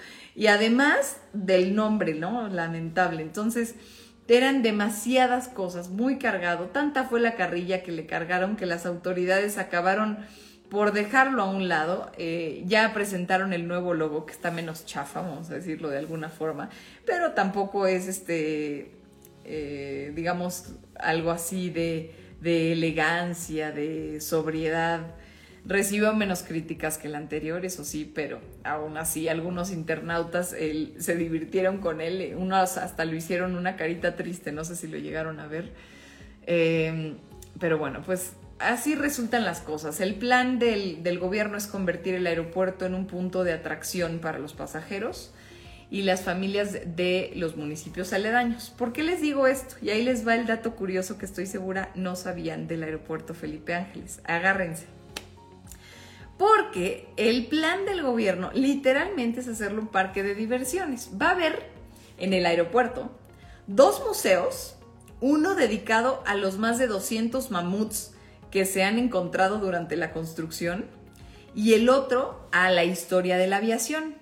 [0.40, 2.48] y además del nombre, ¿no?
[2.48, 3.20] Lamentable.
[3.20, 3.74] Entonces,
[4.26, 6.68] eran demasiadas cosas, muy cargado.
[6.68, 10.16] Tanta fue la carrilla que le cargaron que las autoridades acabaron
[10.70, 12.10] por dejarlo a un lado.
[12.16, 16.30] Eh, ya presentaron el nuevo logo que está menos chafa, vamos a decirlo de alguna
[16.30, 16.70] forma,
[17.04, 18.92] pero tampoco es este,
[19.44, 25.02] eh, digamos, algo así de, de elegancia, de sobriedad
[25.64, 31.78] Recibió menos críticas que el anterior, eso sí, pero aún así algunos internautas se divirtieron
[31.78, 35.46] con él, unos hasta lo hicieron una carita triste, no sé si lo llegaron a
[35.46, 35.72] ver.
[36.46, 37.18] Em,
[37.58, 40.00] pero bueno, pues así resultan las cosas.
[40.00, 44.38] El plan del, del, gobierno es convertir el aeropuerto en un punto de atracción para
[44.38, 45.32] los pasajeros
[45.90, 48.72] y las familias de los municipios aledaños.
[48.78, 49.76] ¿Por qué les digo esto?
[49.82, 53.74] Y ahí les va el dato curioso que estoy segura no sabían del aeropuerto Felipe
[53.74, 54.20] Ángeles.
[54.24, 54.99] Agárrense
[56.40, 61.10] porque el plan del gobierno literalmente es hacerlo un parque de diversiones.
[61.20, 61.68] Va a haber
[62.16, 63.10] en el aeropuerto
[63.66, 64.76] dos museos,
[65.20, 68.14] uno dedicado a los más de 200 mamuts
[68.50, 70.86] que se han encontrado durante la construcción
[71.54, 74.14] y el otro a la historia de la aviación.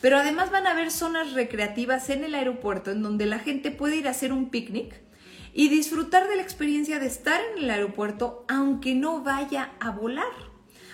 [0.00, 3.94] Pero además van a haber zonas recreativas en el aeropuerto en donde la gente puede
[3.94, 5.00] ir a hacer un picnic
[5.54, 10.49] y disfrutar de la experiencia de estar en el aeropuerto aunque no vaya a volar.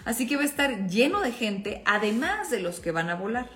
[0.06, 3.50] Así que va a estar lleno de gente, además de los que van a volar.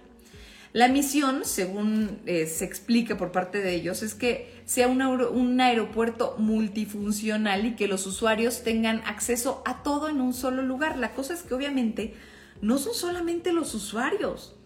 [0.72, 6.34] La misión, según eh, se explica por parte de ellos, es que sea un aeropuerto
[6.38, 10.98] multifuncional y que los usuarios tengan acceso a todo en un solo lugar.
[10.98, 12.14] La cosa es que obviamente
[12.60, 14.56] no son solamente los usuarios.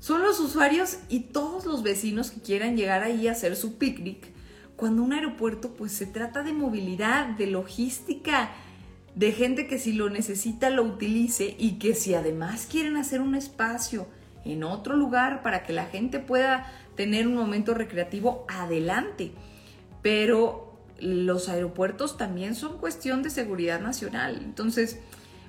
[0.00, 4.28] Son los usuarios y todos los vecinos que quieran llegar ahí a hacer su picnic.
[4.76, 8.50] Cuando un aeropuerto pues se trata de movilidad, de logística,
[9.18, 13.34] de gente que si lo necesita lo utilice y que si además quieren hacer un
[13.34, 14.06] espacio
[14.44, 19.32] en otro lugar para que la gente pueda tener un momento recreativo, adelante.
[20.02, 24.40] Pero los aeropuertos también son cuestión de seguridad nacional.
[24.40, 25.00] Entonces,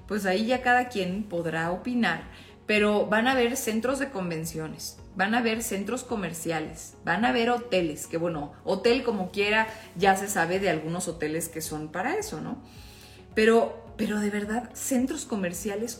[0.08, 2.24] pues ahí ya cada quien podrá opinar
[2.70, 7.50] pero van a haber centros de convenciones, van a haber centros comerciales, van a haber
[7.50, 12.14] hoteles, que bueno, hotel como quiera, ya se sabe de algunos hoteles que son para
[12.14, 12.62] eso, ¿no?
[13.40, 15.98] Pero, pero de verdad, centros comerciales,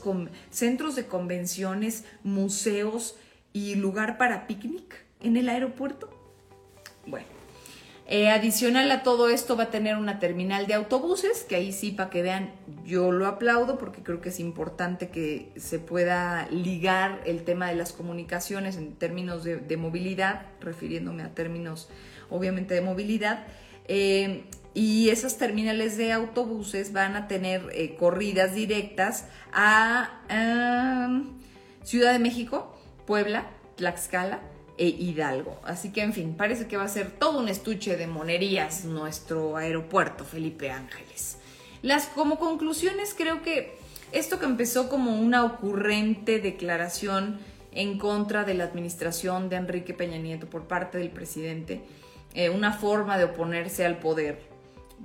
[0.50, 3.16] centros de convenciones, museos
[3.54, 6.10] y lugar para picnic en el aeropuerto.
[7.08, 7.28] Bueno,
[8.08, 11.92] eh, adicional a todo esto va a tener una terminal de autobuses, que ahí sí,
[11.92, 12.52] para que vean,
[12.84, 17.76] yo lo aplaudo porque creo que es importante que se pueda ligar el tema de
[17.76, 21.88] las comunicaciones en términos de, movilidad, refiriéndome a términos
[22.30, 23.48] obviamente de movilidad.
[23.88, 24.44] Eh,
[24.80, 30.22] y esas terminales de autobuses van a tener eh, corridas directas a
[31.84, 32.74] Ciudad de México,
[33.06, 34.40] Puebla, Tlaxcala,
[34.78, 35.60] e Hidalgo.
[35.66, 39.58] Así que, en fin, parece que va a ser todo un estuche de monerías nuestro
[39.58, 41.40] aeropuerto Felipe Ángeles.
[41.82, 43.78] Las como conclusiones creo que
[44.14, 47.40] esto que empezó como una ocurrente declaración
[47.74, 51.82] en contra de la administración de Enrique Peña Nieto por parte del presidente,
[52.34, 54.49] eh, una forma de oponerse al poder,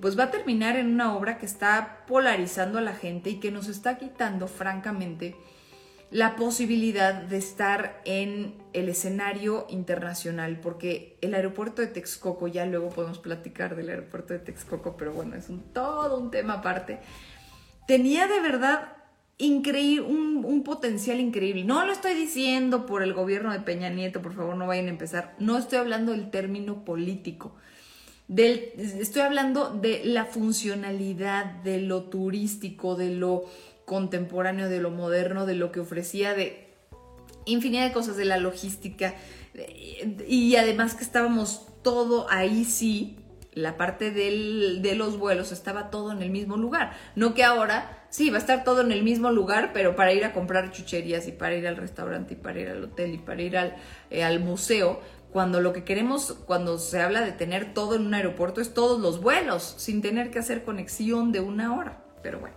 [0.01, 3.51] pues va a terminar en una obra que está polarizando a la gente y que
[3.51, 5.37] nos está quitando, francamente,
[6.11, 12.91] la posibilidad de estar en el escenario internacional, porque el aeropuerto de Texcoco, ya luego
[12.91, 17.01] podemos platicar del aeropuerto de Texcoco, pero bueno, es un, todo un tema aparte,
[17.87, 18.95] tenía de verdad
[19.39, 21.65] increíble, un, potencial increíble.
[21.65, 24.91] No lo estoy diciendo por el gobierno de Peña Nieto, por favor no vayan a
[24.91, 27.57] empezar, no estoy hablando del término político.
[28.27, 33.45] Del, estoy hablando de la funcionalidad, de lo turístico, de lo
[33.85, 36.69] contemporáneo, de lo moderno, de lo que ofrecía, de
[37.45, 39.15] infinidad de cosas, de la logística.
[40.27, 43.19] Y además que estábamos todo ahí sí,
[43.53, 46.97] la parte de los vuelos estaba todo en el mismo lugar.
[47.15, 50.25] No que ahora, sí, va a estar todo en el mismo lugar, pero para ir
[50.25, 53.43] a comprar chucherías y para ir al restaurante y para ir al hotel y para
[53.43, 53.77] ir al,
[54.11, 55.01] eh, al museo,
[55.35, 59.01] cuando lo que queremos, cuando se habla de tener todo en un aeropuerto, es todos
[59.01, 62.05] los vuelos, sin tener que hacer conexión de una hora.
[62.23, 62.55] Pero bueno.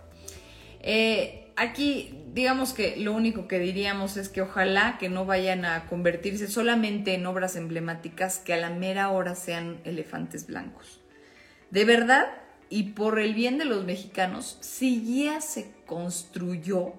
[0.78, 5.86] Eh, aquí, digamos que lo único que diríamos es que ojalá que no vayan a
[5.86, 11.00] convertirse solamente en obras emblemáticas que a la mera hora sean elefantes blancos.
[11.72, 12.28] De verdad,
[12.70, 16.92] y por el bien de los mexicanos, si ya se construyó,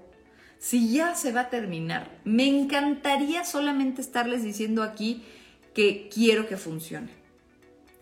[0.58, 5.24] si ya se va a terminar, me encantaría solamente estarles diciendo aquí
[5.80, 7.08] que quiero que funcione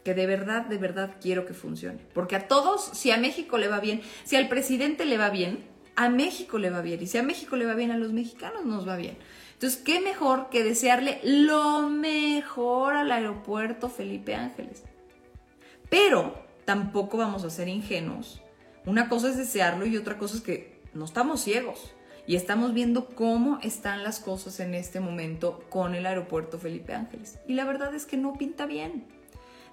[0.03, 1.99] que de verdad, de verdad quiero que funcione.
[2.13, 5.65] Porque a todos, si a México le va bien, si al presidente le va bien,
[5.97, 7.03] a México le va bien.
[7.03, 9.17] Y si a México le va bien, a los mexicanos nos va bien.
[9.51, 14.83] Entonces, ¿qué mejor que desearle lo mejor al aeropuerto Felipe Ángeles?
[15.89, 18.41] Pero tampoco vamos a ser ingenuos.
[18.85, 21.93] Una cosa es desearlo y otra cosa es que no estamos ciegos
[22.27, 27.39] y estamos viendo cómo están las cosas en este momento con el aeropuerto Felipe Ángeles.
[27.47, 29.05] Y la verdad es que no pinta bien.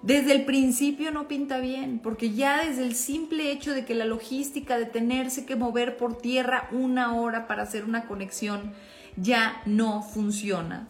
[0.01, 4.05] Desde el principio no pinta bien, porque ya desde el simple hecho de que la
[4.05, 8.73] logística de tenerse que mover por tierra una hora para hacer una conexión
[9.17, 10.87] ya no funciona.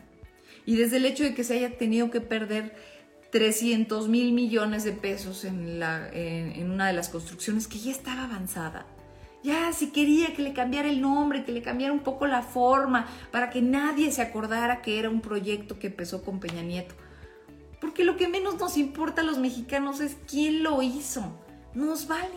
[0.65, 2.75] Y desde el hecho de que se haya tenido que perder
[3.31, 8.85] 300 mil millones de pesos en, en, una de las construcciones que ya estaba avanzada.
[9.45, 13.05] Ya si quería que le cambiara el nombre, que le cambiara un poco la forma,
[13.31, 16.95] para que nadie se acordara que era un proyecto que empezó con Peña Nieto.
[17.79, 21.39] Porque lo que menos nos importa a los mexicanos es quién lo hizo.
[21.75, 22.33] Nos vale.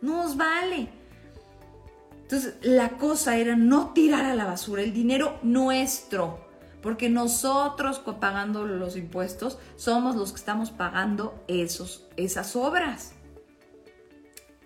[0.00, 0.88] Nos vale.
[2.22, 6.38] Entonces, la cosa era no tirar a la basura el dinero nuestro.
[6.80, 13.12] Porque nosotros pagando los impuestos somos los que estamos pagando esos, esas obras.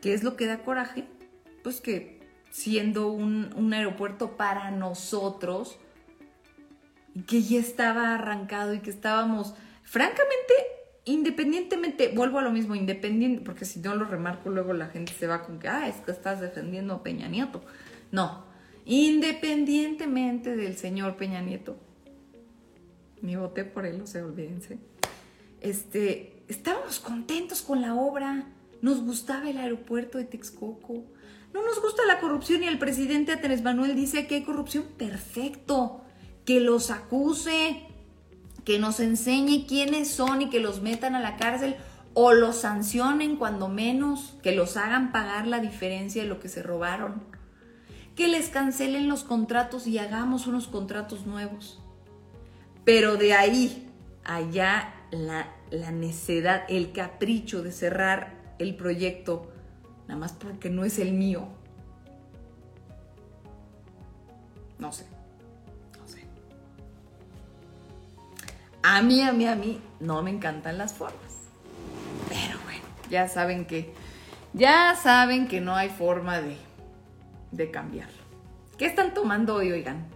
[0.01, 1.09] ¿Qué es lo que da coraje?
[1.63, 5.79] Pues que siendo un, un aeropuerto para nosotros,
[7.27, 10.55] que ya estaba arrancado y que estábamos francamente,
[11.05, 15.27] independientemente, vuelvo a lo mismo, independiente, porque si no lo remarco, luego la gente se
[15.27, 17.63] va con que, ah, es que estás defendiendo a Peña Nieto.
[18.11, 18.45] No,
[18.85, 21.77] independientemente del señor Peña Nieto,
[23.21, 24.79] ni voté por él, o sea, olvídense.
[25.61, 28.47] Este, estábamos contentos con la obra,
[28.81, 31.05] nos gustaba el aeropuerto de Texcoco,
[31.55, 36.03] no nos gusta la corrupción y el presidente Andrés Manuel dice que hay corrupción, perfecto,
[36.45, 37.87] que los acuse,
[38.65, 41.77] que nos enseñe quiénes son y que los metan a la cárcel
[42.15, 46.63] o los sancionen cuando menos, que los hagan pagar la diferencia de lo que se
[46.63, 47.23] robaron,
[48.15, 51.81] que les cancelen los contratos y hagamos unos contratos nuevos.
[52.85, 53.91] Pero de ahí,
[54.25, 59.52] allá, la, la necedad, el capricho de cerrar el proyecto,
[60.13, 61.49] nada más porque no es el mío.
[64.79, 65.07] No sé,
[65.99, 66.27] no sé.
[68.83, 71.33] A mí, a mí, a mí, no me encantan las formas.
[72.29, 73.95] Pero bueno, ya saben que,
[74.53, 76.59] ya saben que no hay forma de,
[77.51, 78.11] de cambiar.
[78.77, 80.07] ¿Qué están tomando hoy, oigan?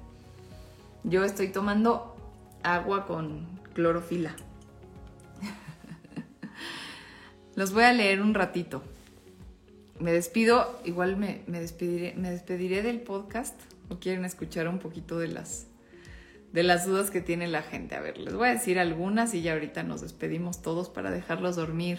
[1.05, 2.15] Yo estoy tomando
[2.63, 4.37] agua con clorofila.
[7.55, 8.83] Los voy a leer un ratito.
[9.99, 15.29] Me despido, igual me, despediré, me despediré del podcast o quieren escuchar un poquito de
[15.29, 15.67] las,
[16.53, 17.95] de las dudas que tiene la gente.
[17.95, 21.57] A ver, les voy a decir algunas y ya ahorita nos despedimos todos para dejarlos
[21.57, 21.99] dormir.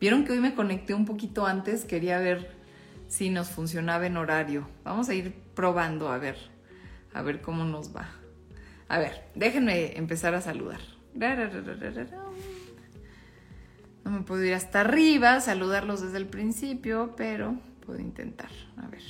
[0.00, 2.50] Vieron que hoy me conecté un poquito antes, quería ver
[3.08, 4.68] si nos funcionaba en horario.
[4.84, 6.36] Vamos a ir probando a ver,
[7.12, 8.08] a ver cómo nos va.
[8.88, 10.80] A ver, déjenme empezar a saludar.
[14.10, 17.54] No me puedo ir hasta arriba, saludarlos desde el principio, pero
[17.86, 18.50] puedo intentar.
[18.76, 19.02] A ver.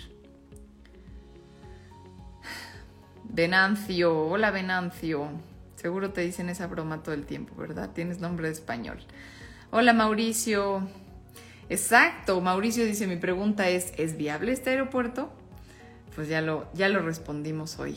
[3.25, 5.31] Venancio, hola Venancio.
[5.77, 7.93] Seguro te dicen esa broma todo el tiempo, ¿verdad?
[7.95, 8.99] Tienes nombre de español.
[9.71, 10.87] Hola Mauricio.
[11.71, 15.33] Exacto, Mauricio dice, mi pregunta es, ¿es viable este aeropuerto?
[16.15, 17.97] Pues ya lo, ya lo respondimos hoy.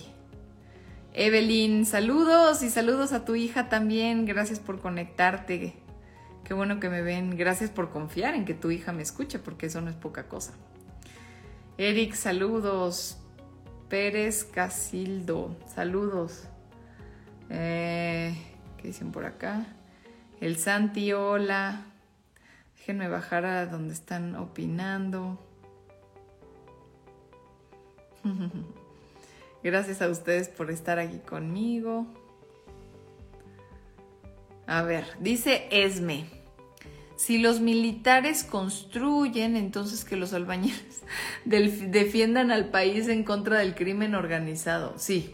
[1.12, 4.26] Evelyn, saludos y saludos a tu hija también.
[4.26, 5.83] Gracias por conectarte.
[6.44, 7.38] Qué bueno que me ven.
[7.38, 10.54] Gracias por confiar en que tu hija me escuche, porque eso no es poca cosa.
[11.78, 13.18] Eric, saludos.
[13.90, 16.48] Pérez Casildo, saludos.
[17.50, 18.36] Eh,
[18.78, 19.68] ¿Qué dicen por acá?
[20.42, 21.86] El Santi, hola.
[22.76, 25.40] Déjenme bajar a donde están opinando.
[29.64, 32.08] Gracias a ustedes por estar aquí conmigo.
[34.68, 36.26] A ver, dice Esme.
[37.16, 41.04] Si los militares construyen, entonces que los albañiles
[41.46, 44.96] defiendan al país en contra del crimen organizado.
[44.98, 45.34] Sí,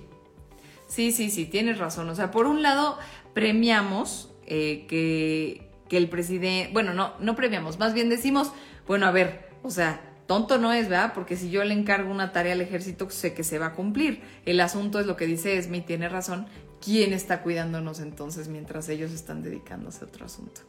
[0.88, 2.10] sí, sí, sí, tienes razón.
[2.10, 2.98] O sea, por un lado,
[3.34, 8.52] premiamos eh, que, el presidente, bueno, no, no premiamos, más bien decimos,
[8.86, 11.14] bueno, a ver, o sea, tonto no es, ¿verdad?
[11.16, 14.22] Porque si yo le encargo una tarea al ejército, sé que se va a cumplir.
[14.46, 16.48] El asunto es lo que dice Esme tiene razón.
[16.84, 20.62] ¿Quién está cuidándonos entonces mientras ellos están dedicándose a otro asunto?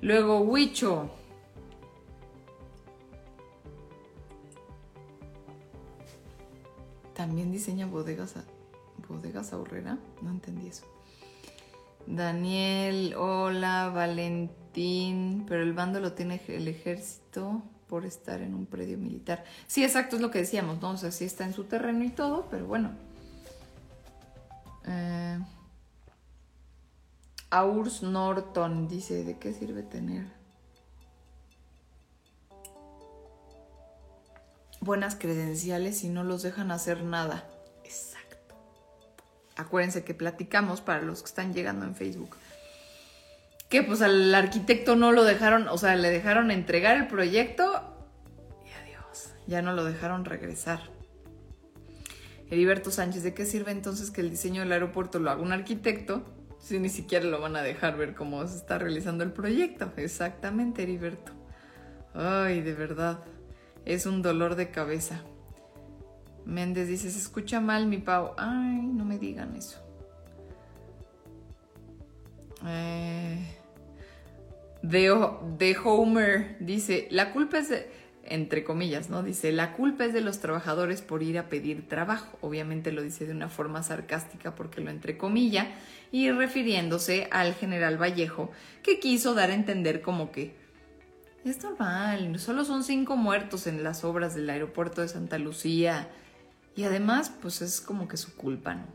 [0.00, 1.10] Luego, Huicho.
[7.14, 8.34] También diseña bodegas,
[9.08, 9.98] bodegas ahorrera.
[10.20, 10.84] No entendí eso.
[12.06, 18.98] Daniel, hola, Valentín, pero el bando lo tiene el ejército por estar en un predio
[18.98, 19.44] militar.
[19.66, 20.90] Sí, exacto, es lo que decíamos, ¿no?
[20.90, 22.90] O sea, sí está en su terreno y todo, pero bueno.
[24.86, 25.38] Eh,
[27.50, 30.26] Aurs Norton dice, ¿de qué sirve tener
[34.80, 37.48] buenas credenciales si no los dejan hacer nada?
[39.56, 42.36] acuérdense que platicamos para los que están llegando en Facebook,
[43.68, 47.64] que pues al arquitecto no lo dejaron, o sea, le dejaron entregar el proyecto
[48.64, 50.93] y adiós, ya no lo dejaron regresar.
[52.50, 56.24] Heriberto Sánchez, ¿de qué sirve entonces que el diseño del aeropuerto lo haga un arquitecto
[56.58, 59.92] si ni siquiera lo van a dejar ver cómo se está realizando el proyecto?
[59.96, 61.32] Exactamente, Heriberto.
[62.14, 63.20] Ay, de verdad,
[63.84, 65.22] es un dolor de cabeza.
[66.44, 68.34] Méndez dice, se escucha mal mi Pau.
[68.36, 69.80] Ay, no me digan eso.
[72.66, 73.38] Eh,
[74.82, 77.72] de, Homer dice, la culpa es,
[78.26, 79.22] entre comillas, ¿no?
[79.22, 82.38] Dice, la culpa es de los trabajadores por ir a pedir trabajo.
[82.40, 85.68] Obviamente lo dice de una forma sarcástica porque lo entre comillas
[86.10, 88.50] y refiriéndose al general Vallejo,
[88.82, 90.54] que quiso dar a entender como que
[91.44, 96.08] es normal, solo son cinco muertos en las obras del aeropuerto de Santa Lucía
[96.74, 98.86] y además, pues es como que su culpa, ¿no?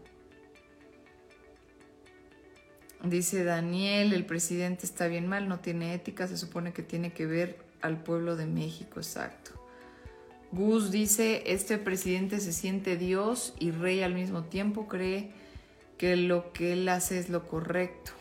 [3.04, 7.26] Dice Daniel, el presidente está bien mal, no tiene ética, se supone que tiene que
[7.26, 9.52] ver al pueblo de México, exacto.
[10.52, 15.32] Gus dice, este presidente se siente Dios y rey al mismo tiempo, cree
[15.98, 18.12] que lo que él hace es lo correcto.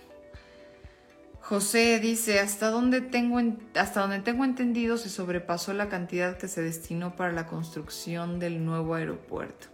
[1.40, 3.40] José dice, hasta donde, tengo
[3.74, 8.94] hasta tengo entendido se sobrepasó la cantidad que se destinó para la construcción del nuevo
[8.94, 9.68] aeropuerto.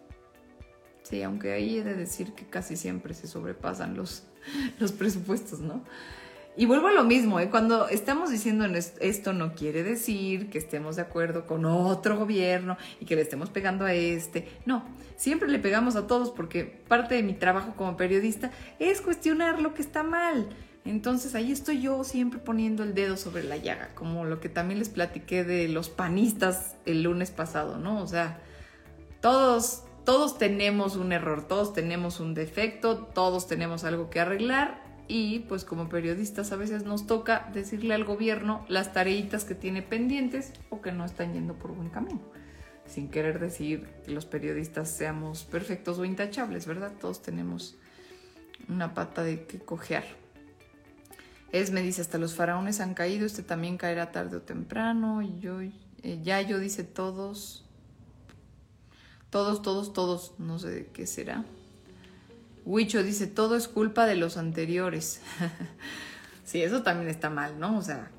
[1.02, 4.22] Sí, aunque ahí he de decir que casi siempre se sobrepasan los,
[4.78, 5.82] los presupuestos, ¿no?
[6.56, 7.50] Y vuelvo a lo mismo, ¿eh?
[7.50, 8.64] cuando estamos diciendo
[9.00, 13.50] esto no quiere decir que estemos de acuerdo con otro gobierno y que le estemos
[13.50, 14.48] pegando a este.
[14.64, 14.84] No,
[15.16, 19.74] siempre le pegamos a todos porque parte de mi trabajo como periodista es cuestionar lo
[19.74, 20.48] que está mal.
[20.84, 24.78] Entonces ahí estoy yo siempre poniendo el dedo sobre la llaga, como lo que también
[24.78, 28.00] les platiqué de los panistas el lunes pasado, ¿no?
[28.00, 28.38] O sea,
[29.20, 35.40] todos, todos tenemos un error, todos tenemos un defecto, todos tenemos algo que arreglar y
[35.40, 40.52] pues como periodistas a veces nos toca decirle al gobierno las tareitas que tiene pendientes
[40.70, 42.20] o que no están yendo por buen camino.
[42.86, 46.92] Sin querer decir que los periodistas seamos perfectos o intachables, ¿verdad?
[47.00, 47.76] Todos tenemos
[48.68, 50.04] una pata de que cojear.
[51.52, 55.22] Es me dice, hasta los faraones han caído, este también caerá tarde o temprano.
[55.22, 55.72] Y yo, eh,
[56.22, 57.64] ya yo dice todos,
[59.30, 61.44] todos, todos, todos, no sé de qué será.
[62.64, 65.20] Huicho dice, todo es culpa de los anteriores.
[66.44, 67.76] sí, eso también está mal, ¿no?
[67.78, 68.10] O sea,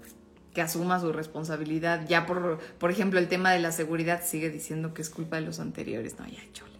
[0.53, 2.07] que asuma su responsabilidad.
[2.07, 5.43] Ya por, por ejemplo, el tema de la seguridad sigue diciendo que es culpa de
[5.43, 6.17] los anteriores.
[6.19, 6.75] No, ya, chole.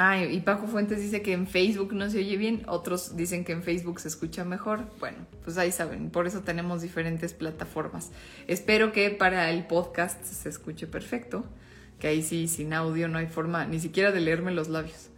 [0.00, 3.50] Ah, y Paco Fuentes dice que en Facebook no se oye bien, otros dicen que
[3.50, 4.84] en Facebook se escucha mejor.
[5.00, 8.12] Bueno, pues ahí saben, por eso tenemos diferentes plataformas.
[8.46, 11.44] Espero que para el podcast se escuche perfecto,
[11.98, 15.10] que ahí sí, sin audio no hay forma ni siquiera de leerme los labios.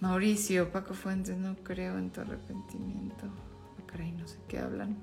[0.00, 3.26] Mauricio, Paco Fuentes, no creo en tu arrepentimiento.
[3.26, 4.96] Ah, caray, no sé qué hablan.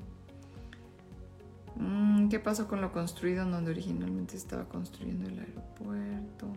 [1.75, 6.53] Mm, ¿Qué pasó con lo construido en donde originalmente estaba construyendo el aeropuerto?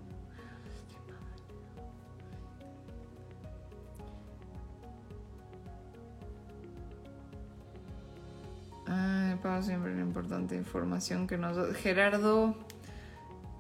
[9.42, 11.74] para siempre la importante información que nos.
[11.76, 12.57] Gerardo,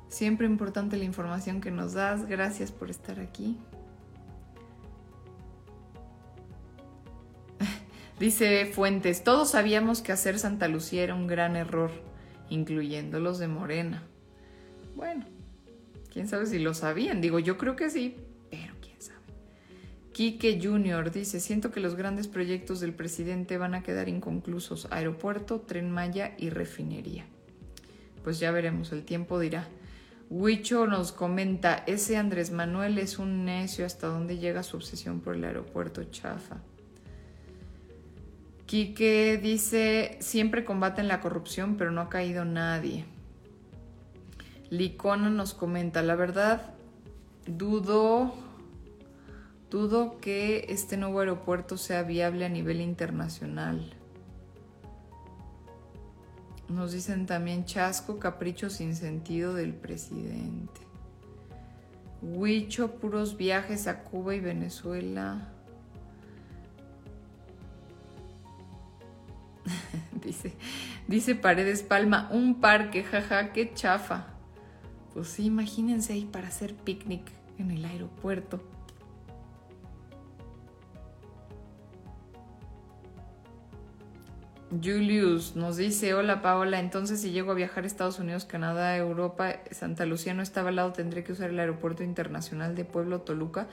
[0.08, 2.26] siempre importante la información que nos das.
[2.26, 3.58] Gracias por estar aquí.
[8.20, 11.90] Dice Fuentes, todos sabíamos que hacer Santa Lucía era un gran error,
[12.50, 14.02] incluyendo los de Morena.
[14.96, 15.24] Bueno,
[16.12, 17.20] quién sabe si lo sabían.
[17.20, 18.16] Digo, yo creo que sí,
[20.18, 21.12] Quique Jr.
[21.12, 24.88] dice, siento que los grandes proyectos del presidente van a quedar inconclusos.
[24.90, 27.24] Aeropuerto, tren Maya y refinería.
[28.24, 29.68] Pues ya veremos, el tiempo dirá.
[30.30, 35.34] Huicho nos comenta, ese Andrés Manuel es un necio hasta dónde llega su obsesión por
[35.34, 36.58] el aeropuerto chafa.
[38.66, 43.06] Quique dice, siempre combaten la corrupción, pero no ha caído nadie.
[44.68, 46.74] Licona nos comenta, la verdad,
[47.46, 48.34] dudo
[49.70, 53.97] Dudo que este nuevo aeropuerto sea viable a nivel internacional.
[56.68, 60.80] Nos dicen también chasco, capricho sin sentido del presidente.
[62.20, 65.52] Huicho, puros viajes a Cuba y Venezuela.
[70.22, 70.54] dice,
[71.06, 74.26] dice Paredes Palma, un parque, jaja, qué chafa.
[75.14, 77.22] Pues sí, imagínense ahí para hacer picnic
[77.58, 78.62] en el aeropuerto.
[84.70, 89.60] Julius nos dice, hola Paola, entonces si llego a viajar a Estados Unidos, Canadá, Europa,
[89.70, 93.66] Santa Lucía no al lado, tendré que usar el aeropuerto internacional de Pueblo Toluca.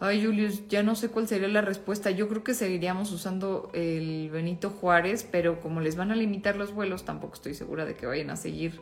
[0.00, 2.10] Ay, Julius, ya no sé cuál sería la respuesta.
[2.10, 6.72] Yo creo que seguiríamos usando el Benito Juárez, pero como les van a limitar los
[6.72, 8.80] vuelos, tampoco estoy segura de que vayan a seguir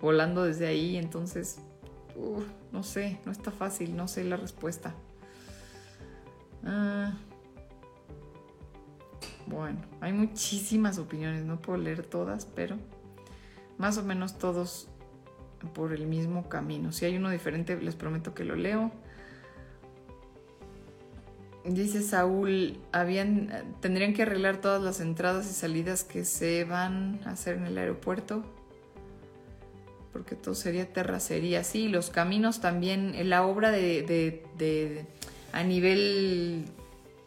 [0.00, 0.96] volando desde ahí.
[0.96, 1.58] Entonces,
[2.72, 4.94] no sé, no está fácil, no sé la respuesta.
[6.64, 7.12] Ah.
[9.46, 12.76] Bueno, hay muchísimas opiniones, no puedo leer todas, pero
[13.78, 14.88] más o menos todos
[15.72, 16.92] por el mismo camino.
[16.92, 18.90] Si hay uno diferente, les prometo que lo leo.
[21.64, 27.30] Dice Saúl, habían, tendrían que arreglar todas las entradas y salidas que se van a
[27.30, 28.44] hacer en el aeropuerto,
[30.12, 31.64] porque todo sería terracería.
[31.64, 34.02] Sí, los caminos también, la obra de,
[34.58, 35.06] de,
[35.52, 36.66] a nivel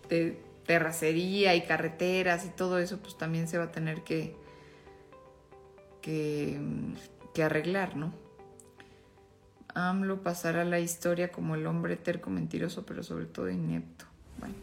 [0.07, 4.35] de terracería y carreteras y todo eso, pues también se va a tener que,
[6.01, 6.59] que,
[7.43, 8.13] arreglar, ¿no?
[9.75, 14.05] AMLO pasará la historia como el hombre terco, mentiroso, pero sobre todo inepto.
[14.39, 14.55] Bueno,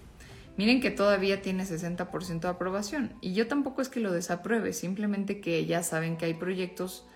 [0.56, 3.12] miren que todavía tiene 60% de aprobación.
[3.20, 7.06] Y yo tampoco es que lo desapruebe, simplemente que ya saben que hay proyectos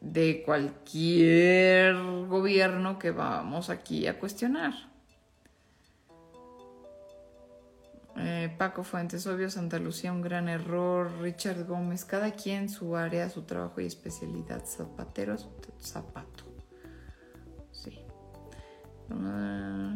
[0.00, 1.94] de cualquier
[2.26, 4.93] gobierno que vamos aquí a cuestionar.
[8.16, 11.10] Eh, Paco Fuentes, obvio, Santa Lucía, un gran error.
[11.20, 14.64] Richard Gómez, cada quien su área, su trabajo y especialidad.
[14.64, 15.48] Zapateros,
[15.80, 16.44] zapato.
[17.72, 17.98] Sí.
[19.10, 19.94] Ah.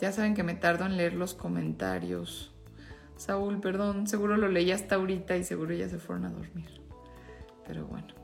[0.00, 2.52] ya saben que me tardo en leer los comentarios.
[3.16, 6.82] Saúl, perdón, seguro lo leí hasta ahorita y seguro ya se fueron a dormir.
[7.66, 8.15] Pero bueno.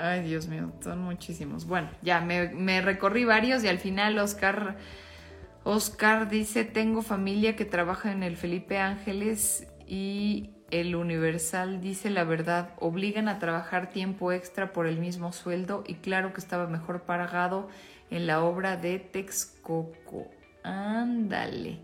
[0.00, 1.66] Ay, Dios mío, son muchísimos.
[1.66, 4.76] Bueno, ya me, recorrí varios y al final Oscar,
[5.64, 12.24] Oscar dice, tengo familia que trabaja en el Felipe Ángeles y el Universal dice la
[12.24, 17.02] verdad, obligan a trabajar tiempo extra por el mismo sueldo y claro que estaba mejor
[17.02, 17.68] pagado
[18.10, 20.28] en la obra de Texcoco.
[20.62, 21.80] Ándale.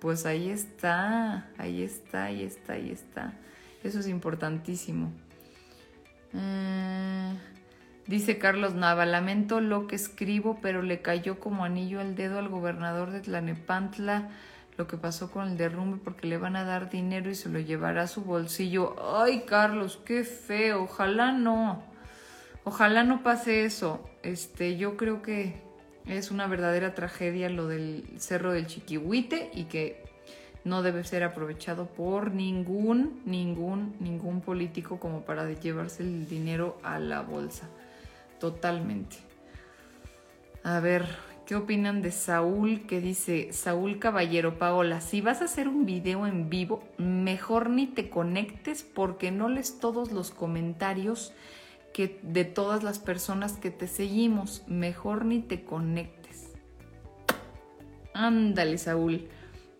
[0.00, 3.34] Pues ahí está, ahí está, ahí está, ahí está.
[3.82, 5.12] Eso es importantísimo.
[6.34, 7.34] Eh,
[8.06, 12.48] dice Carlos Nava, lamento lo que escribo, pero le cayó como anillo al dedo al
[12.48, 14.28] gobernador de Tlanepantla
[14.80, 17.60] lo que pasó con el derrumbe porque le van a dar dinero y se lo
[17.60, 18.96] llevará a su bolsillo.
[19.14, 20.84] Ay, Carlos, qué feo.
[20.84, 21.82] Ojalá no.
[22.64, 24.08] Ojalá no pase eso.
[24.22, 25.60] Este, yo creo que
[26.06, 30.02] es una verdadera tragedia lo del Cerro del Chiquihuite y que
[30.64, 36.98] no debe ser aprovechado por ningún, ningún, ningún político como para llevarse el dinero a
[36.98, 37.68] la bolsa.
[38.38, 39.16] Totalmente.
[40.62, 41.06] A ver,
[41.46, 46.26] ¿qué opinan de Saúl que dice, Saúl Caballero Paola, si vas a hacer un video
[46.26, 51.32] en vivo, mejor ni te conectes porque no lees todos los comentarios
[51.94, 56.52] que de todas las personas que te seguimos, mejor ni te conectes.
[58.14, 59.28] Ándale, Saúl.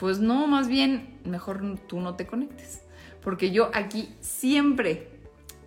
[0.01, 2.81] Pues no, más bien, mejor tú no te conectes.
[3.23, 5.11] Porque yo aquí siempre,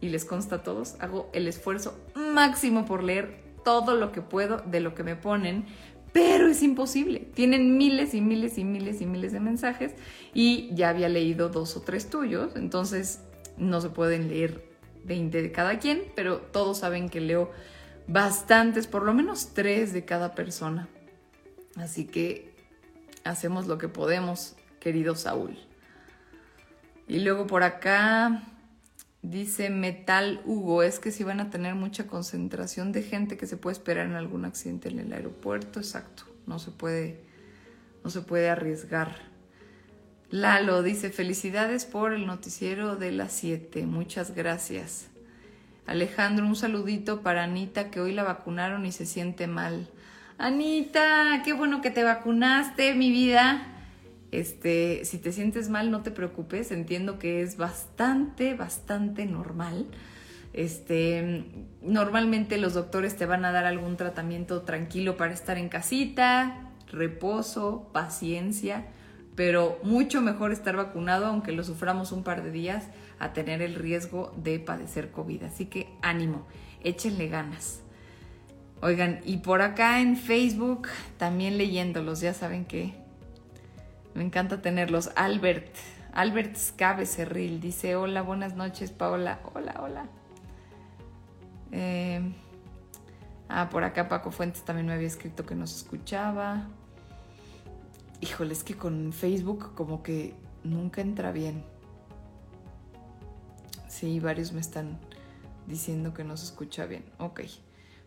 [0.02, 4.58] y les consta a todos, hago el esfuerzo máximo por leer todo lo que puedo
[4.58, 5.66] de lo que me ponen,
[6.14, 7.20] pero es imposible.
[7.36, 9.94] Tienen miles y miles y miles y miles de mensajes
[10.34, 13.22] y ya había leído dos o tres tuyos, entonces
[13.58, 14.68] no se pueden leer
[15.06, 17.52] 20 de cada quien, pero todos saben que leo
[18.08, 20.88] bastantes, por lo menos tres de cada persona.
[21.76, 22.53] Así que
[23.24, 25.58] hacemos lo que podemos, querido Saúl.
[27.08, 28.44] Y luego por acá
[29.22, 33.58] dice Metal Hugo, es que si van a tener mucha concentración de gente que se
[33.58, 37.24] puede esperar en algún accidente en el aeropuerto, exacto, no se puede,
[38.04, 39.16] no se puede arriesgar.
[40.30, 45.08] Lalo dice, felicidades por el noticiero de las 7, muchas gracias.
[45.86, 49.90] Alejandro, un saludito para Anita que hoy la vacunaron y se siente mal.
[50.38, 53.68] Anita, qué bueno que te vacunaste, mi vida.
[54.32, 59.86] Este, si te sientes mal, no te preocupes, entiendo que es bastante, bastante normal.
[60.54, 61.46] Este,
[61.82, 67.90] normalmente los doctores te van a dar algún tratamiento tranquilo para estar en casita, reposo,
[67.94, 68.88] paciencia,
[69.36, 72.88] pero mucho mejor estar vacunado, aunque lo suframos un par de días,
[73.20, 75.44] a tener el riesgo de padecer COVID.
[75.44, 76.48] Así que ánimo,
[76.84, 77.83] échenle ganas.
[78.84, 82.94] Oigan, y por acá en Facebook también leyéndolos, ya saben que
[84.14, 85.12] me encanta tenerlos.
[85.16, 85.74] Albert,
[86.12, 89.40] Albert Scabe Cerril dice, hola, buenas noches, Paola.
[89.54, 90.06] Hola, hola.
[91.72, 92.34] Eh,
[93.48, 96.68] ah, por acá Paco Fuentes también me había escrito que nos escuchaba.
[98.20, 100.34] Híjole, es que con Facebook como que
[100.66, 101.64] nunca entra bien.
[103.88, 105.00] Sí, varios me están
[105.68, 107.06] diciendo que no se escucha bien.
[107.18, 107.44] Ok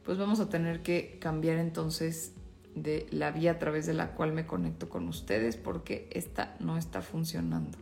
[0.06, 2.32] pues vamos a tener que cambiar entonces
[2.76, 6.78] de la vía a través de la cual me conecto con ustedes porque esta no
[6.78, 7.76] está funcionando.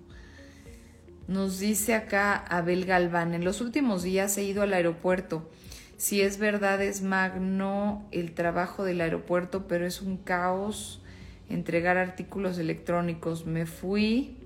[1.28, 5.50] Nos dice acá Abel Galván, en los últimos días he ido al aeropuerto.
[5.98, 11.02] Si es verdad, es magno el trabajo del aeropuerto, pero es un caos
[11.50, 13.44] entregar artículos electrónicos.
[13.44, 14.38] Me fui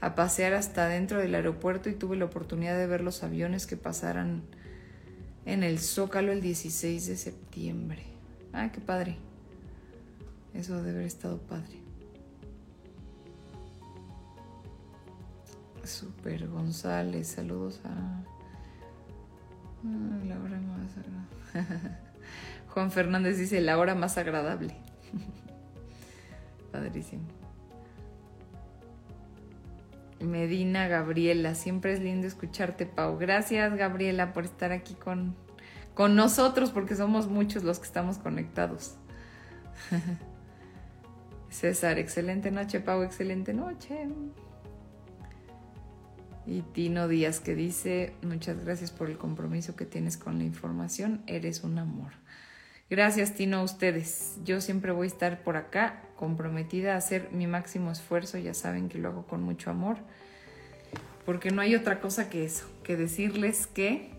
[0.00, 3.76] a pasear hasta dentro del aeropuerto y tuve la oportunidad de ver los aviones que
[3.76, 4.42] pasaran
[5.46, 8.02] en el Zócalo el 16 de septiembre.
[8.52, 9.16] Ah, qué padre.
[10.54, 11.82] Eso debe haber estado padre.
[15.84, 18.24] Super González, saludos a ah,
[20.26, 21.98] la hora más agradable.
[22.68, 24.74] Juan Fernández dice la hora más agradable.
[26.72, 27.43] Padrísimo.
[30.20, 33.18] Medina Gabriela, siempre es lindo escucharte, Pau.
[33.18, 35.34] Gracias, Gabriela, por estar aquí con,
[35.94, 38.96] con nosotros, porque somos muchos los que estamos conectados.
[41.50, 44.08] César, excelente noche, Pau, excelente noche.
[46.46, 51.22] Y Tino Díaz que dice, muchas gracias por el compromiso que tienes con la información,
[51.26, 52.12] eres un amor.
[52.90, 54.36] Gracias, Tino, a ustedes.
[54.44, 58.36] Yo siempre voy a estar por acá, comprometida a hacer mi máximo esfuerzo.
[58.36, 59.96] Ya saben que lo hago con mucho amor.
[61.24, 64.10] Porque no hay otra cosa que eso, que decirles que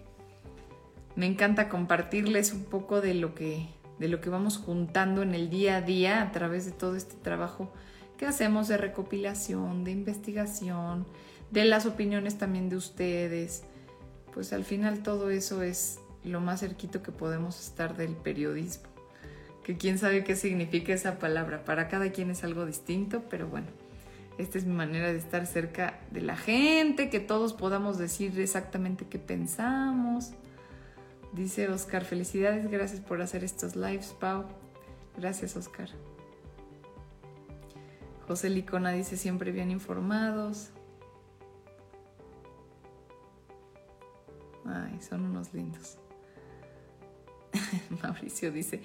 [1.15, 3.67] me encanta compartirles un poco de lo que,
[3.99, 7.15] de lo que vamos juntando en el día a día a través de todo este
[7.15, 7.71] trabajo
[8.17, 11.05] que hacemos de recopilación, de investigación,
[11.51, 13.63] de las opiniones también de ustedes.
[14.33, 18.89] Pues al final todo eso es lo más cerquito que podemos estar del periodismo.
[19.63, 21.63] Que quién sabe qué significa esa palabra.
[21.65, 23.67] Para cada quien es algo distinto, pero bueno,
[24.37, 29.07] esta es mi manera de estar cerca de la gente, que todos podamos decir exactamente
[29.07, 30.31] qué pensamos.
[31.33, 34.45] Dice Oscar, felicidades, gracias por hacer estos lives, Pau.
[35.17, 35.89] Gracias, Oscar.
[38.27, 40.71] José Licona dice siempre bien informados.
[44.65, 45.97] Ay, son unos lindos.
[48.03, 48.81] Mauricio dice,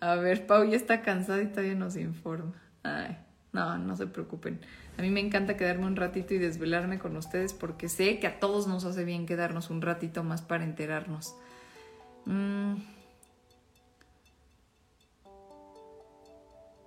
[0.00, 2.54] a ver, Pau ya está cansada y todavía nos informa.
[2.82, 3.18] Ay,
[3.52, 4.60] no, no se preocupen.
[4.98, 8.40] A mí me encanta quedarme un ratito y desvelarme con ustedes porque sé que a
[8.40, 11.34] todos nos hace bien quedarnos un ratito más para enterarnos.
[12.26, 12.74] Mm.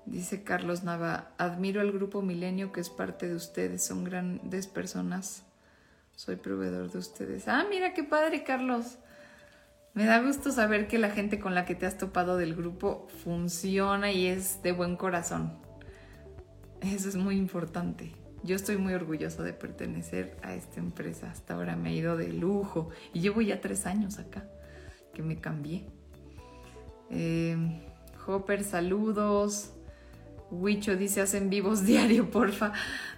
[0.05, 5.43] Dice Carlos Nava, admiro al grupo Milenio que es parte de ustedes, son grandes personas.
[6.15, 7.47] Soy proveedor de ustedes.
[7.47, 8.97] Ah, mira qué padre, Carlos.
[9.95, 13.07] Me da gusto saber que la gente con la que te has topado del grupo
[13.23, 15.53] funciona y es de buen corazón.
[16.81, 18.11] Eso es muy importante.
[18.43, 21.31] Yo estoy muy orgullosa de pertenecer a esta empresa.
[21.31, 24.43] Hasta ahora me ha ido de lujo y llevo ya tres años acá
[25.13, 25.85] que me cambié.
[27.09, 27.55] Eh,
[28.27, 29.71] Hopper, saludos.
[30.51, 32.73] Huicho dice, hacen vivos diario, porfa.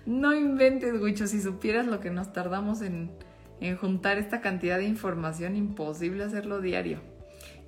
[0.06, 3.10] No inventes, Huicho, si supieras lo que nos tardamos en,
[3.60, 7.00] en juntar esta cantidad de información, imposible hacerlo diario.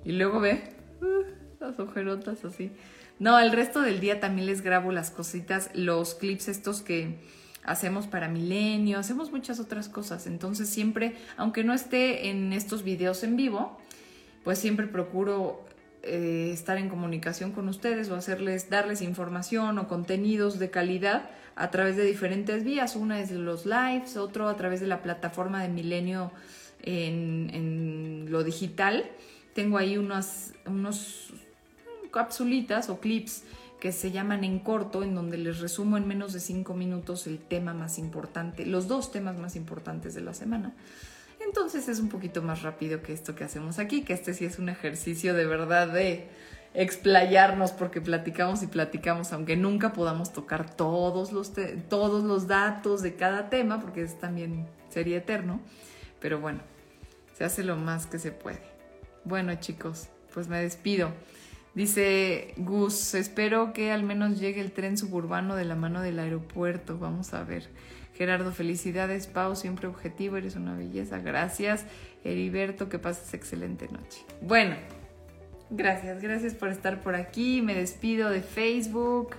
[0.04, 0.62] Y luego ve
[1.00, 2.72] uh, las ojerotas así.
[3.18, 7.18] No, el resto del día también les grabo las cositas, los clips estos que
[7.64, 10.26] hacemos para Milenio, hacemos muchas otras cosas.
[10.26, 13.78] Entonces siempre, aunque no esté en estos videos en vivo,
[14.42, 15.66] pues siempre procuro
[16.02, 21.70] eh, estar en comunicación con ustedes o hacerles, darles información o contenidos de calidad a
[21.70, 22.96] través de diferentes vías.
[22.96, 26.32] Una es los lives, otro a través de la plataforma de Milenio
[26.82, 29.10] en, lo digital.
[29.54, 31.34] Tengo ahí unas, unos
[32.10, 33.44] capsulitas o clips
[33.80, 37.38] que se llaman en corto, en donde les resumo en menos de cinco minutos el
[37.38, 40.74] tema más importante, los dos temas más importantes de la semana.
[41.50, 44.60] Entonces es un poquito más rápido que esto que hacemos aquí, que este sí es
[44.60, 46.28] un ejercicio de verdad de
[46.74, 51.50] explayarnos porque platicamos y platicamos, aunque nunca podamos tocar todos los,
[51.88, 55.60] todos los datos de cada tema, porque es también sería eterno.
[56.20, 56.60] Pero bueno,
[57.36, 58.62] se hace lo más que se puede.
[59.24, 61.10] Bueno chicos, pues me despido.
[61.74, 66.96] Dice Gus, espero que al menos llegue el tren suburbano de la mano del aeropuerto.
[66.96, 67.68] Vamos a ver.
[68.14, 69.26] Gerardo, felicidades.
[69.26, 71.18] Pau, siempre objetivo, eres una belleza.
[71.18, 71.86] Gracias.
[72.24, 74.24] Heriberto, que pases excelente noche.
[74.42, 74.76] Bueno,
[75.70, 77.62] gracias, gracias por estar por aquí.
[77.62, 79.36] Me despido de Facebook.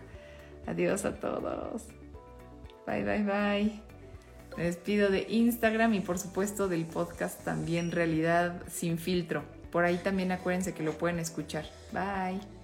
[0.66, 1.84] Adiós a todos.
[2.88, 3.92] Bye, bye, bye.
[4.58, 9.44] Me despido de Instagram y por supuesto del podcast también Realidad sin filtro.
[9.72, 11.66] Por ahí también acuérdense que lo pueden escuchar.
[11.94, 12.61] Bye.